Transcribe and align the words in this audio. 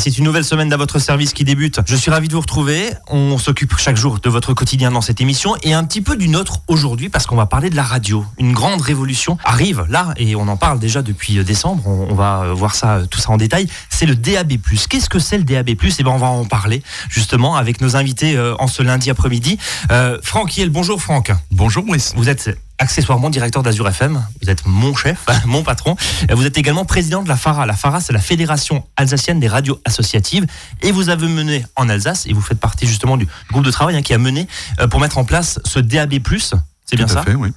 c'est 0.00 0.16
une 0.16 0.24
nouvelle 0.24 0.44
semaine 0.44 0.70
d'à 0.70 0.78
votre 0.78 0.98
service 0.98 1.34
qui 1.34 1.44
débute. 1.44 1.80
Je 1.84 1.94
suis 1.94 2.10
ravi 2.10 2.26
de 2.28 2.32
vous 2.32 2.40
retrouver. 2.40 2.90
On 3.08 3.36
s'occupe 3.36 3.76
chaque 3.76 3.98
jour 3.98 4.18
de 4.18 4.30
votre 4.30 4.54
quotidien 4.54 4.90
dans 4.90 5.02
cette 5.02 5.20
émission 5.20 5.56
et 5.62 5.74
un 5.74 5.84
petit 5.84 6.00
peu 6.00 6.16
du 6.16 6.28
nôtre 6.28 6.62
aujourd'hui 6.68 7.10
parce 7.10 7.26
qu'on 7.26 7.36
va 7.36 7.44
parler 7.44 7.68
de 7.68 7.76
la 7.76 7.82
radio. 7.82 8.24
Une 8.38 8.54
grande 8.54 8.80
révolution 8.80 9.36
arrive 9.44 9.84
là 9.90 10.14
et 10.16 10.34
on 10.36 10.48
en 10.48 10.56
parle 10.56 10.78
déjà 10.78 11.02
depuis 11.02 11.44
décembre. 11.44 11.86
On, 11.86 12.14
va 12.14 12.54
voir 12.54 12.74
ça, 12.74 13.02
tout 13.10 13.20
ça 13.20 13.30
en 13.30 13.36
détail. 13.36 13.68
C'est 13.90 14.06
le 14.06 14.14
DAB+. 14.14 14.54
Qu'est-ce 14.88 15.10
que 15.10 15.18
c'est 15.18 15.36
le 15.36 15.44
DAB+, 15.44 15.68
Eh 15.68 16.02
ben, 16.02 16.10
on 16.10 16.16
va 16.16 16.28
en 16.28 16.46
parler 16.46 16.82
justement 17.10 17.56
avec 17.56 17.82
nos 17.82 17.94
invités 17.94 18.38
euh, 18.38 18.54
en 18.58 18.68
ce 18.68 18.82
lundi 18.82 19.10
après-midi. 19.10 19.58
Euh, 19.92 20.16
Franck 20.22 20.56
Hiel, 20.56 20.70
bonjour 20.70 21.02
Franck. 21.02 21.30
Bonjour 21.50 21.84
Maurice. 21.84 22.14
Vous 22.16 22.30
êtes 22.30 22.56
accessoirement 22.80 23.30
directeur 23.30 23.62
d'Azur 23.62 23.86
FM. 23.86 24.24
Vous 24.42 24.50
êtes 24.50 24.66
mon 24.66 24.96
chef, 24.96 25.26
mon 25.44 25.62
patron. 25.62 25.94
Vous 26.32 26.46
êtes 26.46 26.58
également 26.58 26.84
président 26.84 27.22
de 27.22 27.28
la 27.28 27.36
FARA. 27.36 27.66
La 27.66 27.74
FARA, 27.74 28.00
c'est 28.00 28.12
la 28.12 28.20
Fédération 28.20 28.84
alsacienne 28.96 29.38
des 29.38 29.48
radios 29.48 29.78
associatives. 29.84 30.46
Et 30.82 30.90
vous 30.90 31.10
avez 31.10 31.28
mené 31.28 31.64
en 31.76 31.88
Alsace, 31.88 32.26
et 32.26 32.32
vous 32.32 32.40
faites 32.40 32.58
partie 32.58 32.86
justement 32.86 33.16
du 33.16 33.28
groupe 33.50 33.64
de 33.64 33.70
travail 33.70 33.96
hein, 33.96 34.02
qui 34.02 34.14
a 34.14 34.18
mené 34.18 34.48
euh, 34.80 34.88
pour 34.88 34.98
mettre 34.98 35.18
en 35.18 35.24
place 35.24 35.60
ce 35.64 35.78
DAB+. 35.78 36.14
C'est 36.86 36.96
bien 36.96 37.06
ça 37.06 37.22
fait, 37.22 37.36
oui. 37.36 37.50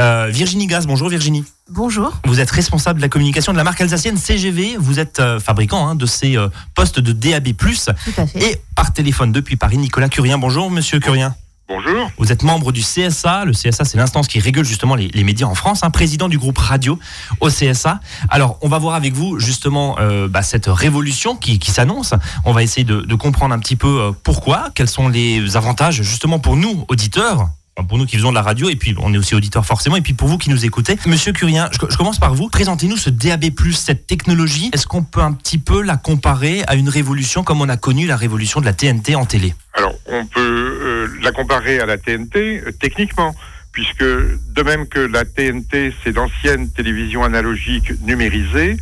Euh, 0.00 0.28
Virginie 0.30 0.66
Gaz, 0.66 0.86
bonjour 0.86 1.10
Virginie. 1.10 1.44
Bonjour. 1.68 2.18
Vous 2.24 2.40
êtes 2.40 2.50
responsable 2.50 3.00
de 3.00 3.02
la 3.02 3.10
communication 3.10 3.52
de 3.52 3.58
la 3.58 3.64
marque 3.64 3.82
alsacienne 3.82 4.16
CGV. 4.16 4.76
Vous 4.78 4.98
êtes 4.98 5.20
euh, 5.20 5.38
fabricant 5.40 5.86
hein, 5.86 5.94
de 5.94 6.06
ces 6.06 6.36
postes 6.74 6.98
de 6.98 7.12
DAB+. 7.12 7.54
Tout 7.54 7.74
à 8.16 8.26
fait. 8.26 8.38
Et 8.38 8.60
par 8.74 8.94
téléphone 8.94 9.32
depuis 9.32 9.56
Paris, 9.56 9.76
Nicolas 9.76 10.08
Curien. 10.08 10.38
Bonjour 10.38 10.70
Monsieur 10.70 11.00
Curien. 11.00 11.34
Bonjour. 11.68 12.10
Vous 12.16 12.32
êtes 12.32 12.44
membre 12.44 12.72
du 12.72 12.80
CSA. 12.80 13.44
Le 13.44 13.52
CSA, 13.52 13.84
c'est 13.84 13.98
l'instance 13.98 14.26
qui 14.26 14.40
régule 14.40 14.64
justement 14.64 14.94
les, 14.94 15.22
médias 15.22 15.46
en 15.46 15.54
France, 15.54 15.82
hein, 15.82 15.90
président 15.90 16.30
du 16.30 16.38
groupe 16.38 16.56
radio 16.56 16.98
au 17.40 17.50
CSA. 17.50 18.00
Alors, 18.30 18.58
on 18.62 18.68
va 18.68 18.78
voir 18.78 18.94
avec 18.94 19.12
vous 19.12 19.38
justement 19.38 19.98
euh, 20.00 20.28
bah, 20.28 20.40
cette 20.40 20.66
révolution 20.66 21.36
qui, 21.36 21.60
s'annonce. 21.70 22.14
On 22.46 22.52
va 22.52 22.62
essayer 22.62 22.84
de, 22.84 23.14
comprendre 23.16 23.54
un 23.54 23.58
petit 23.58 23.76
peu 23.76 24.00
euh, 24.00 24.12
pourquoi, 24.22 24.70
quels 24.74 24.88
sont 24.88 25.08
les 25.08 25.58
avantages 25.58 26.00
justement 26.00 26.38
pour 26.38 26.56
nous, 26.56 26.86
auditeurs, 26.88 27.50
pour 27.86 27.98
nous 27.98 28.06
qui 28.06 28.16
faisons 28.16 28.30
de 28.30 28.34
la 28.34 28.42
radio, 28.42 28.68
et 28.68 28.76
puis 28.76 28.94
on 28.98 29.12
est 29.14 29.18
aussi 29.18 29.34
auditeur 29.34 29.64
forcément, 29.64 29.96
et 29.96 30.00
puis 30.00 30.14
pour 30.14 30.28
vous 30.28 30.38
qui 30.38 30.50
nous 30.50 30.64
écoutez. 30.64 30.96
Monsieur 31.06 31.32
Curien, 31.32 31.68
je, 31.72 31.96
commence 31.96 32.18
par 32.18 32.34
vous. 32.34 32.48
Présentez-nous 32.48 32.96
ce 32.96 33.10
DAB+, 33.10 33.44
cette 33.72 34.06
technologie. 34.06 34.70
Est-ce 34.72 34.86
qu'on 34.86 35.02
peut 35.04 35.20
un 35.20 35.32
petit 35.32 35.58
peu 35.58 35.82
la 35.82 35.96
comparer 35.96 36.62
à 36.66 36.74
une 36.74 36.88
révolution 36.88 37.44
comme 37.44 37.60
on 37.60 37.68
a 37.68 37.76
connu 37.76 38.06
la 38.06 38.16
révolution 38.16 38.60
de 38.60 38.66
la 38.66 38.72
TNT 38.72 39.14
en 39.14 39.24
télé? 39.24 39.54
Alors, 39.74 39.94
on 40.06 40.26
peut 40.26 40.40
euh, 40.40 41.08
la 41.22 41.32
comparer 41.32 41.80
à 41.80 41.86
la 41.86 41.98
TNT 41.98 42.36
euh, 42.36 42.72
techniquement, 42.72 43.34
puisque 43.72 44.02
de 44.02 44.62
même 44.62 44.86
que 44.88 45.00
la 45.00 45.24
TNT, 45.24 45.94
c'est 46.02 46.12
l'ancienne 46.12 46.70
télévision 46.70 47.22
analogique 47.22 47.92
numérisée, 48.02 48.76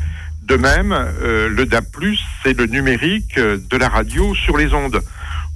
de 0.45 0.57
même, 0.57 0.93
euh, 0.93 1.49
le 1.49 1.67
DAB+, 1.67 1.85
c'est 2.43 2.57
le 2.57 2.67
numérique 2.67 3.39
de 3.39 3.77
la 3.77 3.89
radio 3.89 4.35
sur 4.35 4.57
les 4.57 4.73
ondes. 4.73 5.03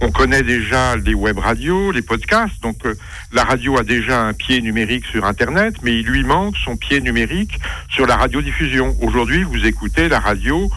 On 0.02 0.10
connaît 0.10 0.42
déjà 0.42 0.96
les 0.96 1.12
web 1.12 1.38
radios, 1.38 1.92
les 1.92 2.00
podcasts, 2.00 2.62
donc 2.62 2.86
euh, 2.86 2.94
la 3.32 3.44
radio 3.44 3.78
a 3.78 3.82
déjà 3.82 4.22
un 4.22 4.32
pied 4.32 4.62
numérique 4.62 5.04
sur 5.04 5.26
Internet, 5.26 5.74
mais 5.82 5.98
il 5.98 6.06
lui 6.06 6.24
manque 6.24 6.56
son 6.56 6.76
pied 6.76 7.00
numérique 7.02 7.58
sur 7.90 8.06
la 8.06 8.16
radiodiffusion. 8.16 8.96
Aujourd'hui, 9.02 9.42
vous 9.42 9.66
écoutez 9.66 10.08
la 10.08 10.18
radio 10.18 10.70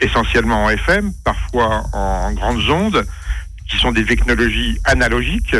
essentiellement 0.00 0.64
en 0.64 0.70
FM, 0.70 1.12
parfois 1.24 1.84
en 1.92 2.32
grandes 2.32 2.70
ondes, 2.70 3.06
qui 3.68 3.76
sont 3.76 3.90
des 3.90 4.04
technologies 4.04 4.78
analogiques, 4.84 5.56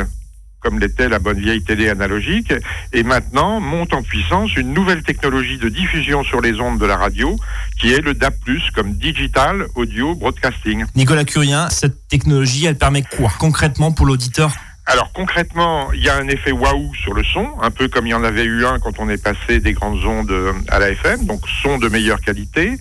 comme 0.60 0.78
l'était 0.78 1.08
la 1.08 1.18
bonne 1.18 1.38
vieille 1.38 1.62
télé 1.62 1.88
analogique, 1.88 2.52
et 2.92 3.02
maintenant 3.02 3.60
monte 3.60 3.94
en 3.94 4.02
puissance 4.02 4.54
une 4.56 4.72
nouvelle 4.72 5.02
technologie 5.02 5.58
de 5.58 5.68
diffusion 5.68 6.22
sur 6.22 6.40
les 6.40 6.60
ondes 6.60 6.78
de 6.78 6.86
la 6.86 6.96
radio, 6.96 7.38
qui 7.80 7.92
est 7.92 8.00
le 8.00 8.14
DAB+, 8.14 8.34
comme 8.74 8.94
Digital 8.94 9.66
Audio 9.74 10.14
Broadcasting. 10.14 10.84
Nicolas 10.94 11.24
Curien, 11.24 11.68
cette 11.70 12.08
technologie, 12.08 12.66
elle 12.66 12.78
permet 12.78 13.02
quoi 13.02 13.32
concrètement 13.38 13.92
pour 13.92 14.06
l'auditeur? 14.06 14.52
Alors 14.86 15.12
concrètement, 15.12 15.92
il 15.92 16.02
y 16.02 16.08
a 16.08 16.16
un 16.16 16.26
effet 16.26 16.50
waouh 16.50 16.92
sur 16.96 17.14
le 17.14 17.22
son, 17.22 17.48
un 17.62 17.70
peu 17.70 17.86
comme 17.86 18.06
il 18.06 18.10
y 18.10 18.14
en 18.14 18.24
avait 18.24 18.44
eu 18.44 18.66
un 18.66 18.78
quand 18.80 18.98
on 18.98 19.08
est 19.08 19.22
passé 19.22 19.60
des 19.60 19.72
grandes 19.72 20.04
ondes 20.04 20.34
à 20.68 20.78
la 20.80 20.90
FM, 20.90 21.26
donc 21.26 21.42
son 21.62 21.78
de 21.78 21.88
meilleure 21.88 22.20
qualité. 22.20 22.76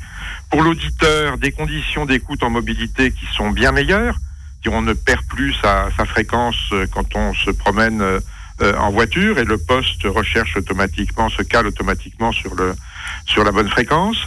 Pour 0.50 0.64
l'auditeur, 0.64 1.38
des 1.38 1.52
conditions 1.52 2.08
d'écoute 2.08 2.42
en 2.42 2.50
mobilité 2.50 3.12
qui 3.12 3.28
sont 3.36 3.52
bien 3.52 3.72
meilleures 3.72 4.18
on 4.68 4.82
ne 4.82 4.94
perd 4.94 5.26
plus 5.28 5.54
sa, 5.62 5.90
fréquence 6.06 6.58
euh, 6.74 6.86
quand 6.92 7.16
on 7.16 7.34
se 7.34 7.52
promène 7.52 8.02
euh, 8.02 8.20
euh, 8.62 8.76
en 8.76 8.92
voiture 8.92 9.38
et 9.38 9.46
le 9.46 9.58
poste 9.58 10.04
recherche 10.04 10.58
automatiquement, 10.58 11.30
se 11.30 11.44
cale 11.44 11.68
automatiquement 11.68 12.32
sur, 12.32 12.56
le, 12.56 12.76
sur 13.26 13.44
la 13.44 13.52
bonne 13.52 13.70
fréquence. 13.70 14.26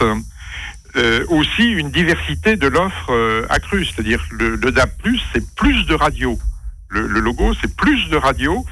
aussi 1.29 1.63
une 1.63 1.91
diversité 1.91 2.55
de 2.55 2.67
l'offre 2.67 3.45
accrue, 3.49 3.85
c'est-à-dire 3.85 4.23
le, 4.31 4.55
le 4.55 4.71
DAB+, 4.71 4.89
c'est 5.31 5.55
plus 5.55 5.85
de 5.85 5.93
radio. 5.93 6.39
Le, 6.89 7.07
le 7.07 7.19
logo, 7.19 7.53
c'est 7.61 7.75
plus 7.75 8.09
de 8.09 8.17
radio, 8.17 8.65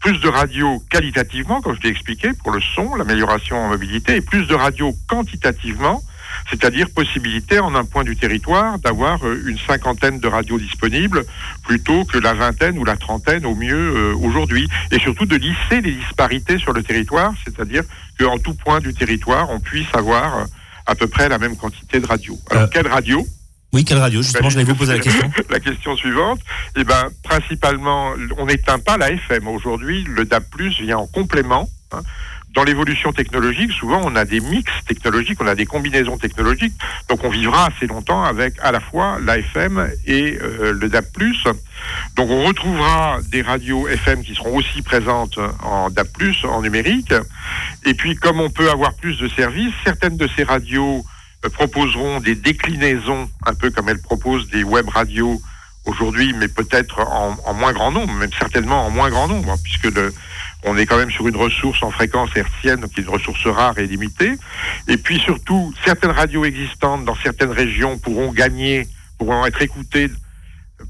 plus 0.00 0.18
de 0.20 0.28
radio 0.28 0.82
qualitativement, 0.90 1.60
comme 1.60 1.76
je 1.76 1.82
l'ai 1.82 1.90
expliqué, 1.90 2.32
pour 2.32 2.52
le 2.52 2.60
son, 2.60 2.94
l'amélioration 2.94 3.56
en 3.56 3.68
mobilité, 3.68 4.16
et 4.16 4.20
plus 4.20 4.46
de 4.46 4.54
radio 4.54 4.94
quantitativement, 5.08 6.02
c'est-à-dire 6.48 6.88
possibilité 6.90 7.58
en 7.58 7.74
un 7.74 7.84
point 7.84 8.04
du 8.04 8.16
territoire 8.16 8.78
d'avoir 8.78 9.24
euh, 9.26 9.42
une 9.46 9.58
cinquantaine 9.58 10.18
de 10.18 10.28
radios 10.28 10.58
disponibles 10.58 11.24
plutôt 11.64 12.04
que 12.04 12.18
la 12.18 12.34
vingtaine 12.34 12.78
ou 12.78 12.84
la 12.84 12.96
trentaine 12.96 13.44
au 13.44 13.54
mieux 13.54 13.96
euh, 13.96 14.14
aujourd'hui, 14.16 14.68
et 14.90 14.98
surtout 14.98 15.26
de 15.26 15.36
lisser 15.36 15.80
les 15.82 15.92
disparités 15.92 16.58
sur 16.58 16.72
le 16.72 16.82
territoire, 16.82 17.32
c'est-à-dire 17.44 17.82
qu'en 18.18 18.38
tout 18.38 18.54
point 18.54 18.80
du 18.80 18.94
territoire, 18.94 19.50
on 19.50 19.60
puisse 19.60 19.92
avoir 19.94 20.38
euh, 20.38 20.44
à 20.86 20.94
peu 20.94 21.06
près 21.06 21.28
la 21.28 21.38
même 21.38 21.56
quantité 21.56 22.00
de 22.00 22.06
radios. 22.06 22.38
Alors, 22.50 22.70
quelle 22.70 22.88
radio? 22.88 23.26
Oui, 23.72 23.84
quelle 23.84 23.98
radio 23.98 24.20
Justement, 24.20 24.50
je 24.50 24.56
vais 24.56 24.64
vous 24.64 24.74
poser 24.74 24.94
la 24.94 24.98
question. 24.98 25.30
la 25.50 25.60
question 25.60 25.96
suivante. 25.96 26.40
Eh 26.76 26.82
ben, 26.82 27.08
principalement, 27.22 28.12
on 28.36 28.46
n'éteint 28.46 28.80
pas 28.80 28.96
la 28.96 29.12
FM. 29.12 29.46
Aujourd'hui, 29.46 30.04
le 30.04 30.24
DAB+ 30.24 30.44
vient 30.80 30.98
en 30.98 31.06
complément. 31.06 31.68
Hein, 31.92 32.00
dans 32.54 32.64
l'évolution 32.64 33.12
technologique, 33.12 33.70
souvent 33.72 34.00
on 34.04 34.16
a 34.16 34.24
des 34.24 34.40
mix 34.40 34.70
technologiques, 34.86 35.40
on 35.40 35.46
a 35.46 35.54
des 35.54 35.66
combinaisons 35.66 36.18
technologiques, 36.18 36.74
donc 37.08 37.22
on 37.22 37.30
vivra 37.30 37.66
assez 37.66 37.86
longtemps 37.86 38.24
avec 38.24 38.54
à 38.60 38.72
la 38.72 38.80
fois 38.80 39.18
l'AFM 39.22 39.88
et 40.06 40.38
euh, 40.40 40.72
le 40.72 40.88
DAB+. 40.88 41.06
Donc 42.16 42.30
on 42.30 42.44
retrouvera 42.44 43.18
des 43.28 43.42
radios 43.42 43.86
FM 43.88 44.24
qui 44.24 44.34
seront 44.34 44.56
aussi 44.56 44.82
présentes 44.82 45.38
en 45.62 45.90
DAB+, 45.90 46.08
en 46.44 46.62
numérique. 46.62 47.14
Et 47.84 47.94
puis 47.94 48.16
comme 48.16 48.40
on 48.40 48.50
peut 48.50 48.70
avoir 48.70 48.94
plus 48.94 49.18
de 49.18 49.28
services, 49.28 49.74
certaines 49.84 50.16
de 50.16 50.28
ces 50.36 50.42
radios 50.42 51.04
euh, 51.44 51.50
proposeront 51.50 52.20
des 52.20 52.34
déclinaisons, 52.34 53.30
un 53.46 53.54
peu 53.54 53.70
comme 53.70 53.88
elles 53.88 54.02
proposent 54.02 54.48
des 54.48 54.64
web 54.64 54.88
radios 54.88 55.40
aujourd'hui, 55.86 56.34
mais 56.36 56.48
peut-être 56.48 57.00
en, 57.00 57.54
moins 57.54 57.72
grand 57.72 57.90
nombre, 57.90 58.12
même 58.14 58.32
certainement 58.38 58.86
en 58.86 58.90
moins 58.90 59.08
grand 59.08 59.28
nombre, 59.28 59.56
puisque 59.62 59.94
le, 59.94 60.12
on 60.64 60.76
est 60.76 60.86
quand 60.86 60.98
même 60.98 61.10
sur 61.10 61.26
une 61.26 61.36
ressource 61.36 61.82
en 61.82 61.90
fréquence 61.90 62.30
hertzienne, 62.36 62.86
qui 62.88 63.00
est 63.00 63.02
une 63.04 63.10
ressource 63.10 63.46
rare 63.46 63.78
et 63.78 63.86
limitée. 63.86 64.32
Et 64.88 64.96
puis 64.96 65.18
surtout, 65.18 65.72
certaines 65.84 66.10
radios 66.10 66.44
existantes 66.44 67.04
dans 67.04 67.16
certaines 67.22 67.52
régions 67.52 67.98
pourront 67.98 68.32
gagner, 68.32 68.86
pourront 69.18 69.46
être 69.46 69.62
écoutées, 69.62 70.10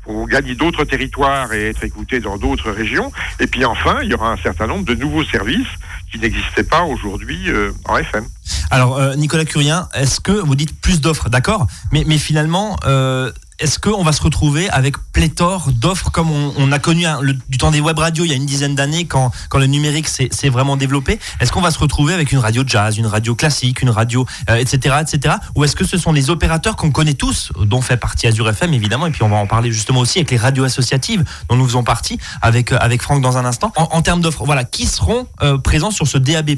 pourront 0.02 0.26
gagner 0.26 0.54
d'autres 0.54 0.84
territoires 0.84 1.52
et 1.52 1.68
être 1.68 1.84
écoutées 1.84 2.20
dans 2.20 2.36
d'autres 2.36 2.70
régions. 2.70 3.12
Et 3.38 3.46
puis 3.46 3.64
enfin, 3.64 4.00
il 4.02 4.10
y 4.10 4.14
aura 4.14 4.32
un 4.32 4.36
certain 4.38 4.66
nombre 4.66 4.84
de 4.84 4.94
nouveaux 4.94 5.24
services 5.24 5.68
qui 6.10 6.18
n'existaient 6.18 6.64
pas 6.64 6.82
aujourd'hui 6.82 7.50
euh, 7.50 7.72
en 7.86 7.96
FM. 7.96 8.24
Alors, 8.70 8.98
euh, 8.98 9.14
Nicolas 9.14 9.44
Curien, 9.44 9.88
est-ce 9.94 10.20
que 10.20 10.32
vous 10.32 10.54
dites 10.54 10.80
plus 10.80 11.00
d'offres, 11.00 11.28
d'accord? 11.28 11.66
Mais, 11.92 12.04
mais 12.06 12.18
finalement, 12.18 12.76
euh, 12.84 13.32
est-ce 13.60 13.78
qu'on 13.78 14.02
va 14.02 14.12
se 14.12 14.22
retrouver 14.22 14.68
avec 14.70 14.96
pléthore 15.12 15.70
d'offres 15.72 16.10
comme 16.10 16.30
on, 16.30 16.72
a 16.72 16.78
connu 16.78 17.04
du 17.48 17.58
temps 17.58 17.70
des 17.70 17.80
web 17.80 17.98
radios 17.98 18.24
il 18.24 18.30
y 18.30 18.32
a 18.32 18.36
une 18.36 18.46
dizaine 18.46 18.74
d'années 18.74 19.04
quand, 19.04 19.30
quand 19.48 19.58
le 19.58 19.66
numérique 19.66 20.08
s'est 20.08 20.48
vraiment 20.48 20.76
développé? 20.76 21.18
Est-ce 21.40 21.52
qu'on 21.52 21.60
va 21.60 21.70
se 21.70 21.78
retrouver 21.78 22.14
avec 22.14 22.32
une 22.32 22.38
radio 22.38 22.62
jazz, 22.66 22.96
une 22.96 23.06
radio 23.06 23.34
classique, 23.34 23.82
une 23.82 23.90
radio, 23.90 24.26
etc., 24.48 24.94
euh, 24.96 25.02
etc. 25.02 25.34
Ou 25.54 25.64
est-ce 25.64 25.76
que 25.76 25.84
ce 25.84 25.98
sont 25.98 26.12
les 26.12 26.30
opérateurs 26.30 26.76
qu'on 26.76 26.90
connaît 26.90 27.14
tous, 27.14 27.52
dont 27.60 27.82
fait 27.82 27.98
partie 27.98 28.26
Azure 28.26 28.48
FM 28.48 28.72
évidemment, 28.72 29.06
et 29.06 29.10
puis 29.10 29.22
on 29.22 29.28
va 29.28 29.36
en 29.36 29.46
parler 29.46 29.70
justement 29.72 30.00
aussi 30.00 30.18
avec 30.18 30.30
les 30.30 30.38
radios 30.38 30.64
associatives 30.64 31.24
dont 31.48 31.56
nous 31.56 31.66
faisons 31.66 31.84
partie 31.84 32.18
avec, 32.40 32.72
euh, 32.72 32.78
avec 32.80 33.02
Franck 33.02 33.20
dans 33.20 33.36
un 33.36 33.44
instant. 33.44 33.72
En, 33.76 34.00
termes 34.00 34.22
d'offres, 34.22 34.44
voilà, 34.44 34.64
qui 34.64 34.86
seront 34.86 35.26
euh, 35.42 35.58
présents 35.58 35.90
sur 35.90 36.06
ce 36.06 36.16
DAB 36.16 36.50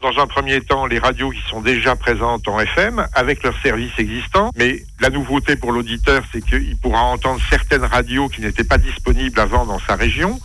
Dans 0.00 0.22
un 0.22 0.26
premier 0.26 0.60
temps, 0.62 0.86
les 0.86 0.98
radios 0.98 1.30
qui 1.30 1.42
sont 1.50 1.60
déjà 1.60 1.96
présentes 1.96 2.48
en 2.48 2.58
FM 2.58 3.06
avec 3.14 3.42
leurs 3.42 3.60
services 3.60 3.92
existants, 3.98 4.50
mais 4.56 4.84
la 5.00 5.10
nouveauté 5.10 5.56
pour 5.56 5.72
l'auditeur, 5.72 6.22
c'est 6.32 6.45
qu'il 6.46 6.76
pourra 6.76 7.02
entendre 7.02 7.40
certaines 7.50 7.84
radios 7.84 8.28
qui 8.28 8.40
n'étaient 8.40 8.64
pas 8.64 8.78
disponibles 8.78 9.38
avant 9.38 9.66
dans 9.66 9.80
sa 9.80 9.96
région. 9.96 10.40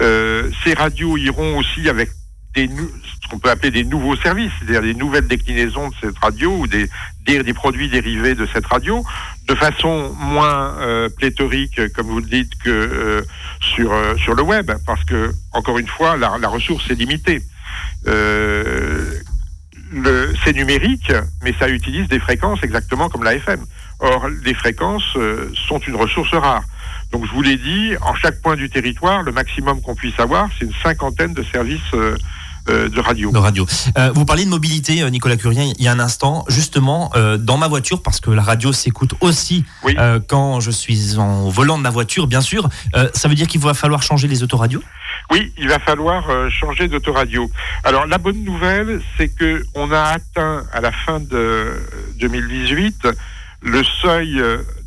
Euh, 0.00 0.50
ces 0.64 0.74
radios 0.74 1.16
iront 1.16 1.58
aussi 1.58 1.88
avec 1.88 2.10
ce 2.54 3.28
qu'on 3.28 3.38
peut 3.38 3.50
appeler 3.50 3.70
des 3.70 3.84
nouveaux 3.84 4.16
services, 4.16 4.50
c'est-à-dire 4.58 4.80
des 4.80 4.94
nouvelles 4.94 5.26
déclinaisons 5.26 5.88
de 5.88 5.94
cette 6.00 6.18
radio 6.18 6.56
ou 6.56 6.66
des, 6.66 6.88
produits 7.52 7.90
dérivés 7.90 8.34
de 8.34 8.46
cette 8.46 8.64
radio, 8.64 9.04
de 9.46 9.54
façon 9.54 10.14
moins 10.18 10.74
euh, 10.78 11.10
pléthorique, 11.10 11.92
comme 11.92 12.06
vous 12.06 12.20
le 12.20 12.26
dites, 12.26 12.52
que 12.64 12.70
euh, 12.70 13.22
sur, 13.60 13.92
sur 14.18 14.34
le 14.34 14.42
web, 14.42 14.70
parce 14.86 15.04
que, 15.04 15.32
encore 15.52 15.78
une 15.78 15.86
fois, 15.86 16.16
la, 16.16 16.38
la 16.40 16.48
ressource 16.48 16.90
est 16.90 16.94
limitée. 16.94 17.42
c'est 20.44 20.52
numérique, 20.54 21.12
mais 21.42 21.52
ça 21.58 21.68
utilise 21.68 22.08
des 22.08 22.20
fréquences 22.20 22.62
exactement 22.62 23.10
comme 23.10 23.24
la 23.24 23.34
FM. 23.34 23.60
Or, 24.00 24.28
les 24.44 24.54
fréquences 24.54 25.16
sont 25.68 25.78
une 25.78 25.96
ressource 25.96 26.34
rare. 26.34 26.62
Donc 27.12 27.24
je 27.26 27.32
vous 27.32 27.42
l'ai 27.42 27.56
dit, 27.56 27.92
en 28.02 28.14
chaque 28.14 28.42
point 28.42 28.56
du 28.56 28.68
territoire, 28.68 29.22
le 29.22 29.32
maximum 29.32 29.80
qu'on 29.80 29.94
puisse 29.94 30.18
avoir, 30.18 30.48
c'est 30.58 30.66
une 30.66 30.74
cinquantaine 30.82 31.32
de 31.32 31.42
services 31.42 31.94
euh, 32.68 32.88
de 32.88 33.00
radio. 33.00 33.30
De 33.30 33.38
radio. 33.38 33.64
Euh, 33.96 34.10
vous 34.12 34.24
parliez 34.24 34.44
de 34.44 34.50
mobilité, 34.50 35.00
euh, 35.02 35.08
Nicolas 35.08 35.36
Curien, 35.36 35.70
il 35.78 35.84
y 35.84 35.86
a 35.86 35.92
un 35.92 36.00
instant. 36.00 36.44
Justement, 36.48 37.12
dans 37.38 37.58
ma 37.58 37.68
voiture, 37.68 38.02
parce 38.02 38.20
que 38.20 38.30
la 38.30 38.42
radio 38.42 38.72
s'écoute 38.72 39.14
aussi 39.20 39.64
quand 40.26 40.60
je 40.60 40.70
suis 40.70 41.16
en 41.18 41.48
volant 41.48 41.78
de 41.78 41.82
ma 41.82 41.90
voiture, 41.90 42.26
bien 42.26 42.40
sûr, 42.40 42.68
ça 43.14 43.28
veut 43.28 43.34
dire 43.34 43.46
qu'il 43.46 43.60
va 43.60 43.74
falloir 43.74 44.02
changer 44.02 44.28
les 44.28 44.42
autoradios? 44.42 44.82
Oui, 45.30 45.52
il 45.58 45.68
va 45.68 45.78
falloir 45.78 46.24
changer 46.50 46.88
d'autoradio. 46.88 47.50
Alors 47.84 48.06
la 48.06 48.18
bonne 48.18 48.44
nouvelle, 48.44 49.00
c'est 49.16 49.28
que 49.28 49.64
on 49.74 49.90
a 49.92 50.00
atteint 50.00 50.64
à 50.72 50.80
la 50.80 50.92
fin 50.92 51.20
de 51.20 51.72
2018 52.18 53.08
le 53.66 53.82
seuil 54.00 54.40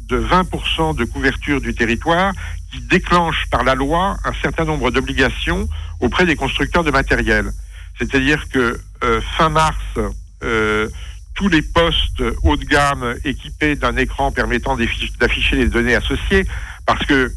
de 0.07 0.19
20% 0.19 0.95
de 0.95 1.03
couverture 1.03 1.61
du 1.61 1.75
territoire 1.75 2.33
qui 2.71 2.81
déclenche 2.81 3.45
par 3.51 3.63
la 3.63 3.75
loi 3.75 4.17
un 4.23 4.33
certain 4.41 4.63
nombre 4.65 4.89
d'obligations 4.89 5.67
auprès 5.99 6.25
des 6.25 6.35
constructeurs 6.35 6.83
de 6.83 6.91
matériel. 6.91 7.51
C'est-à-dire 7.97 8.47
que 8.49 8.79
euh, 9.03 9.21
fin 9.37 9.49
mars, 9.49 9.75
euh, 10.43 10.87
tous 11.35 11.49
les 11.49 11.61
postes 11.61 12.23
haut 12.43 12.55
de 12.55 12.65
gamme 12.65 13.15
équipés 13.25 13.75
d'un 13.75 13.95
écran 13.97 14.31
permettant 14.31 14.77
d'afficher 15.19 15.57
les 15.57 15.67
données 15.67 15.95
associées, 15.95 16.45
parce 16.85 17.05
que 17.05 17.31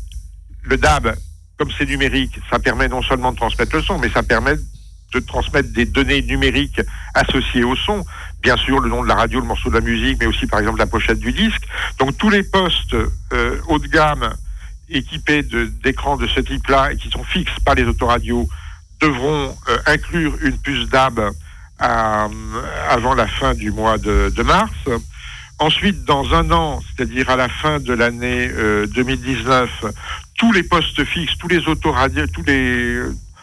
le 0.62 0.76
DAB, 0.76 1.14
comme 1.58 1.70
c'est 1.76 1.86
numérique, 1.86 2.38
ça 2.50 2.58
permet 2.58 2.88
non 2.88 3.02
seulement 3.02 3.32
de 3.32 3.36
transmettre 3.36 3.74
le 3.74 3.82
son, 3.82 3.98
mais 3.98 4.10
ça 4.10 4.22
permet 4.22 4.54
de 5.12 5.20
transmettre 5.20 5.72
des 5.72 5.84
données 5.84 6.22
numériques 6.22 6.80
associées 7.14 7.64
au 7.64 7.76
son. 7.76 8.04
Bien 8.42 8.56
sûr, 8.56 8.80
le 8.80 8.88
nom 8.88 9.02
de 9.02 9.08
la 9.08 9.14
radio, 9.14 9.40
le 9.40 9.46
morceau 9.46 9.70
de 9.70 9.74
la 9.74 9.80
musique, 9.80 10.18
mais 10.20 10.26
aussi 10.26 10.46
par 10.46 10.60
exemple 10.60 10.78
la 10.78 10.86
pochette 10.86 11.20
du 11.20 11.32
disque. 11.32 11.62
Donc 11.98 12.16
tous 12.18 12.28
les 12.28 12.42
postes 12.42 12.94
euh, 12.94 13.58
haut 13.68 13.78
de 13.78 13.86
gamme 13.86 14.34
équipés 14.88 15.42
d'écrans 15.82 16.16
de, 16.16 16.26
ce 16.26 16.40
type-là 16.40 16.92
et 16.92 16.96
qui 16.96 17.10
sont 17.10 17.24
fixes 17.24 17.58
par 17.64 17.74
les 17.74 17.84
autoradios 17.84 18.48
devront 19.00 19.54
euh, 19.68 19.78
inclure 19.86 20.36
une 20.42 20.58
puce 20.58 20.88
DAB 20.88 21.20
avant 21.78 23.14
la 23.14 23.26
fin 23.26 23.54
du 23.54 23.72
mois 23.72 23.98
de, 23.98 24.42
mars. 24.42 24.70
Ensuite, 25.58 26.04
dans 26.04 26.32
un 26.32 26.50
an, 26.52 26.80
c'est-à-dire 26.80 27.28
à 27.28 27.34
la 27.34 27.48
fin 27.48 27.80
de 27.80 27.92
l'année 27.92 28.48
2019, 28.94 29.70
euh, 29.82 29.90
tous 30.38 30.52
les 30.52 30.62
postes 30.62 31.04
fixes, 31.04 31.36
tous 31.38 31.48
les 31.48 31.66
autoradios, 31.66 32.26
tous 32.28 32.44
les 32.44 33.00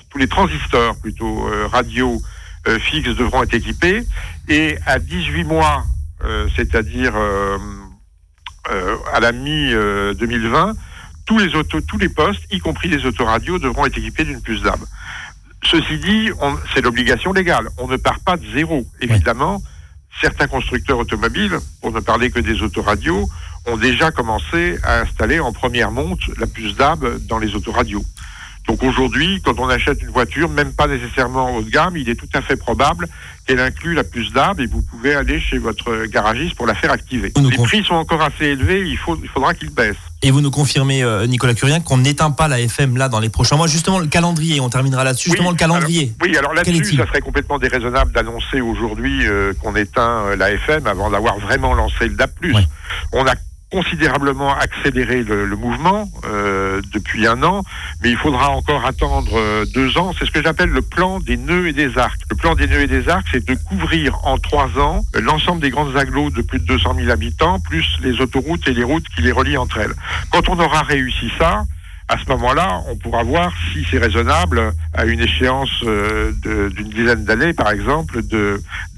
tous 0.10 0.18
les 0.18 0.28
transistors 0.28 0.96
plutôt 0.96 1.48
euh, 1.48 1.68
radio 1.68 2.20
fixes 2.80 3.16
devront 3.16 3.44
être 3.44 3.54
équipés. 3.54 4.06
Et 4.50 4.78
à 4.86 4.98
18 5.00 5.44
mois, 5.44 5.84
c'est-à-dire 6.56 7.14
à 9.14 9.20
la 9.20 9.32
mi 9.32 9.72
2020, 9.72 10.74
tous 11.26 11.38
les 11.38 11.54
autos, 11.56 11.82
tous 11.82 12.00
les 12.00 12.10
postes, 12.10 12.42
y 12.52 12.60
compris 12.60 12.90
les 12.90 13.06
autoradios, 13.06 13.60
devront 13.60 13.86
être 13.86 13.98
équipés 13.98 14.26
d'une 14.26 14.42
puce 14.42 14.64
DAB. 14.64 14.80
Ceci 15.64 16.00
dit, 16.00 16.32
c'est 16.74 16.82
l'obligation 16.82 17.32
légale. 17.32 17.70
On 17.78 17.88
ne 17.88 17.98
part 17.98 18.20
pas 18.22 18.38
de 18.38 18.46
zéro. 18.52 18.86
Évidemment, 19.02 19.62
certains 20.20 20.48
constructeurs 20.48 20.98
automobiles, 20.98 21.60
pour 21.82 21.92
ne 21.92 22.00
parler 22.00 22.32
que 22.32 22.40
des 22.40 22.64
autoradios, 22.64 23.30
ont 23.68 23.78
déjà 23.78 24.10
commencé 24.10 24.80
à 24.84 25.02
installer 25.02 25.40
en 25.40 25.54
première 25.54 25.92
monte 25.92 26.22
la 26.40 26.48
puce 26.48 26.76
DAB 26.76 27.20
dans 27.28 27.38
les 27.38 27.54
autoradios. 27.54 28.04
Donc 28.70 28.84
aujourd'hui, 28.84 29.42
quand 29.44 29.60
on 29.60 29.68
achète 29.68 30.00
une 30.04 30.12
voiture, 30.12 30.48
même 30.48 30.74
pas 30.74 30.86
nécessairement 30.86 31.56
haut 31.56 31.64
de 31.64 31.72
gamme, 31.72 31.98
il 31.98 32.08
est 32.08 32.14
tout 32.14 32.30
à 32.36 32.42
fait 32.44 32.56
probable 32.56 33.08
qu'elle 33.48 33.60
inclut 33.60 33.96
la 33.96 34.04
puce 34.04 34.32
d'arbre 34.32 34.62
et 34.62 34.68
vous 34.68 34.84
pouvez 34.84 35.16
aller 35.16 35.40
chez 35.40 35.58
votre 35.58 36.06
garagiste 36.06 36.54
pour 36.54 36.68
la 36.68 36.76
faire 36.76 36.92
activer. 36.92 37.34
Les 37.36 37.58
prix 37.58 37.84
sont 37.84 37.96
encore 37.96 38.22
assez 38.22 38.46
élevés, 38.46 38.88
il, 38.88 38.96
faut, 38.96 39.18
il 39.24 39.28
faudra 39.28 39.56
qu'ils 39.56 39.72
baissent. 39.72 39.96
Et 40.22 40.30
vous 40.30 40.42
nous 40.42 40.52
confirmez, 40.52 41.02
euh, 41.02 41.26
Nicolas 41.26 41.56
Curien, 41.56 41.80
qu'on 41.80 41.98
n'éteint 41.98 42.30
pas 42.30 42.48
la 42.48 42.60
FM 42.60 42.96
là 42.96 43.10
dans 43.10 43.20
les 43.20 43.30
prochains 43.30 43.56
mois. 43.56 43.66
Justement, 43.66 43.98
le 43.98 44.06
calendrier, 44.06 44.60
on 44.60 44.70
terminera 44.70 45.04
là-dessus. 45.04 45.32
Justement, 45.32 45.50
le 45.50 45.58
calendrier. 45.58 46.14
oui, 46.22 46.38
alors 46.38 46.54
là-dessus, 46.54 46.96
ça 46.96 47.08
serait 47.08 47.22
complètement 47.22 47.58
déraisonnable 47.58 48.12
d'annoncer 48.12 48.62
aujourd'hui 48.62 49.26
euh, 49.26 49.52
qu'on 49.64 49.76
éteint 49.76 50.26
euh, 50.28 50.36
la 50.36 50.52
FM 50.52 50.86
avant 50.86 51.10
d'avoir 51.10 51.40
vraiment 51.40 51.74
lancé 51.74 52.08
le 52.08 52.14
DAP+. 52.14 52.34
On 53.14 53.26
a 53.26 53.34
considérablement 53.72 54.56
accéléré 54.56 55.24
le, 55.24 55.56
mouvement 55.56 56.10
euh, 56.26 56.82
depuis 56.94 57.28
un 57.28 57.44
an, 57.44 57.64
mais 58.02 58.10
il 58.10 58.18
faudra 58.18 58.50
encore 58.50 58.86
attendre 58.86 59.32
euh, 59.36 59.66
deux 59.66 59.98
ans. 59.98 60.12
C'est 60.18 60.26
ce 60.26 60.32
que 60.32 60.42
j'appelle 60.42 60.70
le 60.70 60.82
plan 60.82 61.20
des 61.20 61.38
nœuds 61.38 61.68
et 61.68 61.74
des 61.74 61.98
arcs. 61.98 62.22
Le 62.30 62.36
plan 62.36 62.56
des 62.56 62.68
nœuds 62.68 62.82
et 62.82 62.88
des 62.88 63.10
arcs, 63.10 63.28
c'est 63.32 63.46
de 63.46 63.56
couvrir 63.56 64.18
en 64.26 64.38
trois 64.38 64.70
ans 64.80 65.06
euh, 65.16 65.22
l'ensemble 65.22 65.62
des 65.62 65.70
grandes 65.70 65.96
agglos 65.96 66.32
de 66.32 66.42
plus 66.42 66.60
de 66.60 66.66
200 66.66 66.96
000 66.96 67.10
habitants, 67.10 67.60
plus 67.60 67.86
les 68.02 68.22
autoroutes 68.22 68.68
et 68.68 68.74
les 68.74 68.84
routes 68.84 69.08
qui 69.16 69.22
les 69.22 69.32
relient 69.32 69.58
entre 69.58 69.78
elles. 69.78 69.94
Quand 70.32 70.50
on 70.50 70.60
aura 70.60 70.82
réussi 70.82 71.32
ça, 71.38 71.66
à 72.10 72.18
ce 72.18 72.28
moment-là, 72.32 72.82
on 72.90 72.96
pourra 72.96 73.24
voir 73.24 73.54
si 73.72 73.86
c'est 73.90 74.00
raisonnable, 74.00 74.74
à 74.96 75.06
une 75.06 75.20
échéance 75.20 75.70
euh, 75.84 76.32
d'une 76.42 76.90
dizaine 76.90 77.24
d'années, 77.24 77.54
par 77.54 77.70
exemple, 77.70 78.24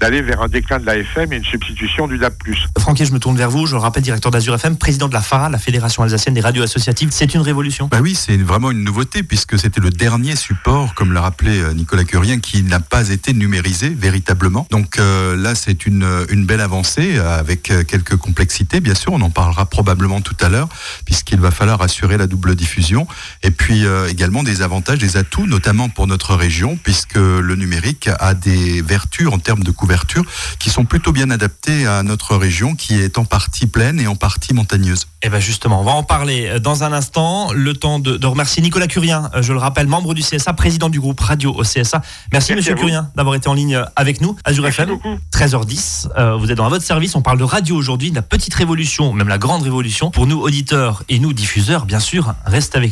d'aller 0.00 0.22
vers 0.22 0.40
un 0.40 0.48
déclin 0.48 0.78
de 0.78 0.86
la 0.86 0.96
FM 0.96 1.30
et 1.34 1.36
une 1.36 1.44
substitution 1.44 2.08
du 2.08 2.16
DAB+. 2.16 2.32
Francky, 2.78 3.04
je 3.04 3.12
me 3.12 3.18
tourne 3.18 3.36
vers 3.36 3.50
vous. 3.50 3.66
Je 3.66 3.74
le 3.74 3.80
rappelle, 3.80 4.02
directeur 4.02 4.30
d'Azur 4.30 4.54
FM, 4.54 4.78
président 4.78 5.08
de 5.08 5.12
la 5.12 5.20
FARA, 5.20 5.50
la 5.50 5.58
Fédération 5.58 6.02
alsacienne 6.02 6.34
des 6.34 6.40
radios 6.40 6.62
associatives. 6.62 7.10
C'est 7.12 7.34
une 7.34 7.42
révolution 7.42 7.88
Bah 7.88 7.98
oui, 8.00 8.14
c'est 8.14 8.38
vraiment 8.38 8.70
une 8.70 8.82
nouveauté, 8.82 9.22
puisque 9.22 9.58
c'était 9.58 9.82
le 9.82 9.90
dernier 9.90 10.34
support, 10.34 10.94
comme 10.94 11.12
l'a 11.12 11.20
rappelé 11.20 11.60
euh, 11.60 11.74
Nicolas 11.74 12.04
Curien, 12.04 12.40
qui 12.40 12.62
n'a 12.62 12.80
pas 12.80 13.10
été 13.10 13.34
numérisé 13.34 13.90
véritablement. 13.90 14.66
Donc 14.70 14.98
euh, 14.98 15.36
là, 15.36 15.54
c'est 15.54 15.84
une, 15.84 16.06
une 16.30 16.46
belle 16.46 16.62
avancée, 16.62 17.18
avec 17.18 17.64
quelques 17.86 18.16
complexités, 18.16 18.80
bien 18.80 18.94
sûr. 18.94 19.12
On 19.12 19.20
en 19.20 19.30
parlera 19.30 19.66
probablement 19.66 20.22
tout 20.22 20.36
à 20.40 20.48
l'heure, 20.48 20.68
puisqu'il 21.04 21.40
va 21.40 21.50
falloir 21.50 21.82
assurer 21.82 22.16
la 22.16 22.26
double 22.26 22.54
diffusion 22.54 23.01
et 23.42 23.50
puis 23.50 23.84
euh, 23.84 24.08
également 24.08 24.42
des 24.42 24.62
avantages, 24.62 24.98
des 24.98 25.16
atouts, 25.16 25.46
notamment 25.46 25.88
pour 25.88 26.06
notre 26.06 26.34
région, 26.34 26.78
puisque 26.82 27.16
le 27.16 27.54
numérique 27.54 28.08
a 28.18 28.34
des 28.34 28.82
vertus 28.82 29.28
en 29.28 29.38
termes 29.38 29.62
de 29.62 29.70
couverture 29.70 30.24
qui 30.58 30.70
sont 30.70 30.84
plutôt 30.84 31.12
bien 31.12 31.30
adaptées 31.30 31.86
à 31.86 32.02
notre 32.02 32.36
région, 32.36 32.74
qui 32.74 33.00
est 33.00 33.18
en 33.18 33.24
partie 33.24 33.66
pleine 33.66 34.00
et 34.00 34.06
en 34.06 34.16
partie 34.16 34.54
montagneuse. 34.54 35.06
Et 35.22 35.26
eh 35.26 35.30
bien 35.30 35.40
justement, 35.40 35.80
on 35.80 35.84
va 35.84 35.92
en 35.92 36.02
parler 36.02 36.48
euh, 36.48 36.58
dans 36.58 36.84
un 36.84 36.92
instant. 36.92 37.52
Le 37.52 37.74
temps 37.74 37.98
de, 37.98 38.24
remercier 38.26 38.62
Nicolas 38.62 38.86
Curien, 38.86 39.30
euh, 39.34 39.42
je 39.42 39.52
le 39.52 39.58
rappelle, 39.58 39.86
membre 39.86 40.14
du 40.14 40.22
CSA, 40.22 40.52
président 40.52 40.88
du 40.88 41.00
groupe 41.00 41.20
radio 41.20 41.52
au 41.52 41.62
CSA. 41.62 42.02
Merci, 42.32 42.54
Monsieur 42.54 42.74
Curien 42.74 43.10
d'avoir 43.14 43.34
été 43.34 43.48
en 43.48 43.54
ligne 43.54 43.84
avec 43.96 44.20
nous. 44.20 44.36
Azure 44.44 44.66
FM, 44.66 44.98
13h10. 45.32 46.38
vous 46.38 46.50
êtes 46.50 46.56
dans 46.56 46.68
votre 46.68 46.84
service. 46.84 47.14
On 47.14 47.22
parle 47.22 47.38
de 47.38 47.44
radio 47.44 47.76
aujourd'hui, 47.76 48.10
de 48.10 48.16
la 48.16 48.22
petite 48.22 48.54
révolution, 48.54 49.12
même 49.12 49.28
la 49.28 49.38
grande 49.38 49.62
révolution. 49.62 50.10
Pour 50.10 50.26
nous 50.26 50.40
auditeurs 50.40 51.04
et 51.08 51.18
nous 51.18 51.32
diffuseurs, 51.32 51.86
bien 51.86 52.00
sûr, 52.00 52.34
reste 52.46 52.76
avec 52.76 52.91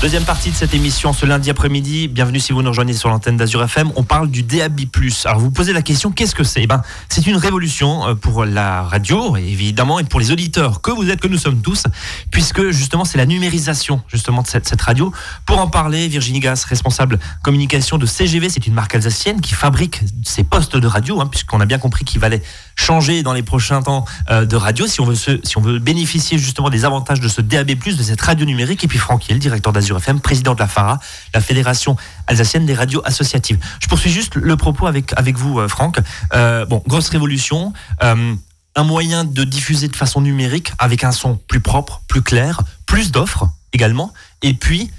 Deuxième 0.00 0.24
partie 0.24 0.50
de 0.50 0.54
cette 0.54 0.72
émission 0.72 1.12
ce 1.12 1.26
lundi 1.26 1.50
après-midi. 1.50 2.08
Bienvenue 2.08 2.40
si 2.40 2.54
vous 2.54 2.62
nous 2.62 2.70
rejoignez 2.70 2.94
sur 2.94 3.10
l'antenne 3.10 3.36
d'Azur 3.36 3.62
FM. 3.62 3.92
On 3.96 4.02
parle 4.02 4.30
du 4.30 4.42
DAB+. 4.42 4.80
Alors 5.26 5.40
vous 5.40 5.50
posez 5.50 5.74
la 5.74 5.82
question, 5.82 6.10
qu'est-ce 6.10 6.34
que 6.34 6.42
c'est? 6.42 6.62
Eh 6.62 6.66
ben, 6.66 6.80
c'est 7.10 7.26
une 7.26 7.36
révolution 7.36 8.08
euh, 8.08 8.14
pour 8.14 8.46
la 8.46 8.82
radio, 8.82 9.36
évidemment, 9.36 9.98
et 9.98 10.04
pour 10.04 10.18
les 10.18 10.32
auditeurs 10.32 10.80
que 10.80 10.90
vous 10.90 11.10
êtes, 11.10 11.20
que 11.20 11.28
nous 11.28 11.36
sommes 11.36 11.60
tous, 11.60 11.82
puisque 12.30 12.70
justement 12.70 13.04
c'est 13.04 13.18
la 13.18 13.26
numérisation 13.26 14.02
justement 14.08 14.40
de 14.40 14.46
cette, 14.46 14.80
radio. 14.80 15.12
Pour 15.44 15.58
en 15.58 15.66
parler, 15.66 16.08
Virginie 16.08 16.40
Gas, 16.40 16.64
responsable 16.66 17.18
communication 17.42 17.98
de 17.98 18.06
CGV, 18.06 18.48
c'est 18.48 18.66
une 18.66 18.72
marque 18.72 18.94
alsacienne 18.94 19.42
qui 19.42 19.52
fabrique 19.52 20.00
ces 20.24 20.44
postes 20.44 20.76
de 20.76 20.86
radio, 20.86 21.20
hein, 21.20 21.26
puisqu'on 21.26 21.60
a 21.60 21.66
bien 21.66 21.78
compris 21.78 22.06
qu'il 22.06 22.20
valait 22.22 22.42
changer 22.74 23.22
dans 23.22 23.34
les 23.34 23.42
prochains 23.42 23.82
temps 23.82 24.06
euh, 24.30 24.46
de 24.46 24.56
radio 24.56 24.86
si 24.86 25.02
on 25.02 25.04
veut 25.04 25.14
si 25.14 25.58
on 25.58 25.60
veut 25.60 25.78
bénéficier 25.78 26.38
justement 26.38 26.70
des 26.70 26.86
avantages 26.86 27.20
de 27.20 27.28
ce 27.28 27.42
DAB+, 27.42 27.74
de 27.74 28.02
cette 28.02 28.22
radio 28.22 28.46
numérique. 28.46 28.82
Et 28.82 28.88
puis 28.88 28.98
Franck 28.98 29.28
Hill, 29.28 29.38
directeur 29.38 29.74
d'Azur 29.74 29.89
FM, 29.96 30.20
président 30.20 30.54
de 30.54 30.60
la 30.60 30.68
FARA, 30.68 30.98
la 31.34 31.40
Fédération 31.40 31.96
alsacienne 32.26 32.66
des 32.66 32.74
radios 32.74 33.02
associatives. 33.04 33.58
Je 33.80 33.88
poursuis 33.88 34.10
juste 34.10 34.36
le 34.36 34.56
propos 34.56 34.86
avec, 34.86 35.12
avec 35.16 35.36
vous, 35.36 35.58
euh, 35.58 35.68
Franck. 35.68 35.98
Euh, 36.34 36.64
bon, 36.66 36.82
grosse 36.86 37.08
révolution. 37.08 37.72
euh, 38.02 38.34
un 38.76 38.84
moyen 38.84 39.24
de 39.24 39.42
diffuser 39.42 39.88
de 39.88 39.96
façon 39.96 40.20
numérique 40.20 40.72
avec 40.78 41.02
un 41.02 41.10
son 41.10 41.40
plus 41.48 41.58
propre, 41.58 42.02
plus 42.06 42.22
clair, 42.22 42.60
plus 42.86 43.10
d'offres 43.10 43.48
également. 43.72 44.12
Et 44.42 44.54
puis, 44.54 44.92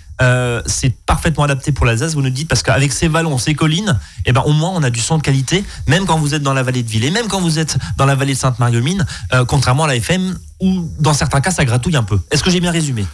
c'est 0.67 0.93
parfaitement 1.05 1.45
adapté 1.45 1.71
pour 1.71 1.86
l'Alsace, 1.86 2.13
vous 2.13 2.21
nous 2.21 2.29
dites, 2.29 2.48
parce 2.50 2.62
qu'avec 2.62 2.91
ces 2.91 3.07
vallons, 3.07 3.38
ces 3.39 3.55
collines, 3.55 3.98
eh 4.25 4.33
ben, 4.33 4.41
au 4.41 4.51
moins 4.51 4.71
on 4.75 4.83
a 4.83 4.89
du 4.89 5.00
son 5.00 5.17
de 5.17 5.24
qualité, 5.24 5.63
même 5.88 6.05
quand 6.05 6.19
vous 6.19 6.36
êtes 6.36 6.43
dans 6.43 6.53
la 6.53 6.63
vallée 6.63 6.83
de 6.83 6.89
Villers, 6.89 7.12
même 7.12 7.27
quand 7.27 7.41
vous 7.41 7.57
êtes 7.57 7.77
dans 7.98 8.05
la 8.05 8.13
vallée 8.13 8.33
de 8.33 8.38
Sainte-Marie-aux-Mines, 8.38 9.05
contrairement 9.48 9.86
à 9.86 9.88
la 9.88 9.95
FM, 9.95 10.38
où 10.60 10.88
dans 11.00 11.13
certains 11.13 11.41
cas 11.41 11.50
ça 11.50 11.65
gratouille 11.65 11.95
un 11.95 12.03
peu. 12.03 12.19
Est-ce 12.29 12.43
que 12.43 12.51
j'ai 12.51 12.60
bien 12.60 12.71
résumé? 12.71 13.05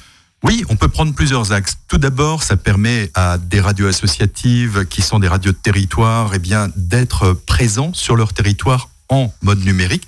Oui, 0.44 0.64
on 0.70 0.76
peut 0.76 0.88
prendre 0.88 1.14
plusieurs 1.14 1.52
axes. 1.52 1.78
Tout 1.88 1.98
d'abord, 1.98 2.44
ça 2.44 2.58
permet 2.58 3.10
à 3.16 3.38
des 3.38 3.60
radios 3.60 3.88
associatives 3.88 4.86
qui 4.86 5.02
sont 5.02 5.18
des 5.20 5.28
radios 5.28 5.52
de 5.52 5.58
territoire 5.58 6.32
eh 6.36 6.40
d'être 6.76 7.34
présents 7.34 7.94
sur 7.94 8.16
leur 8.16 8.34
territoire 8.34 8.90
en 9.10 9.32
mode 9.42 9.64
numérique 9.66 10.08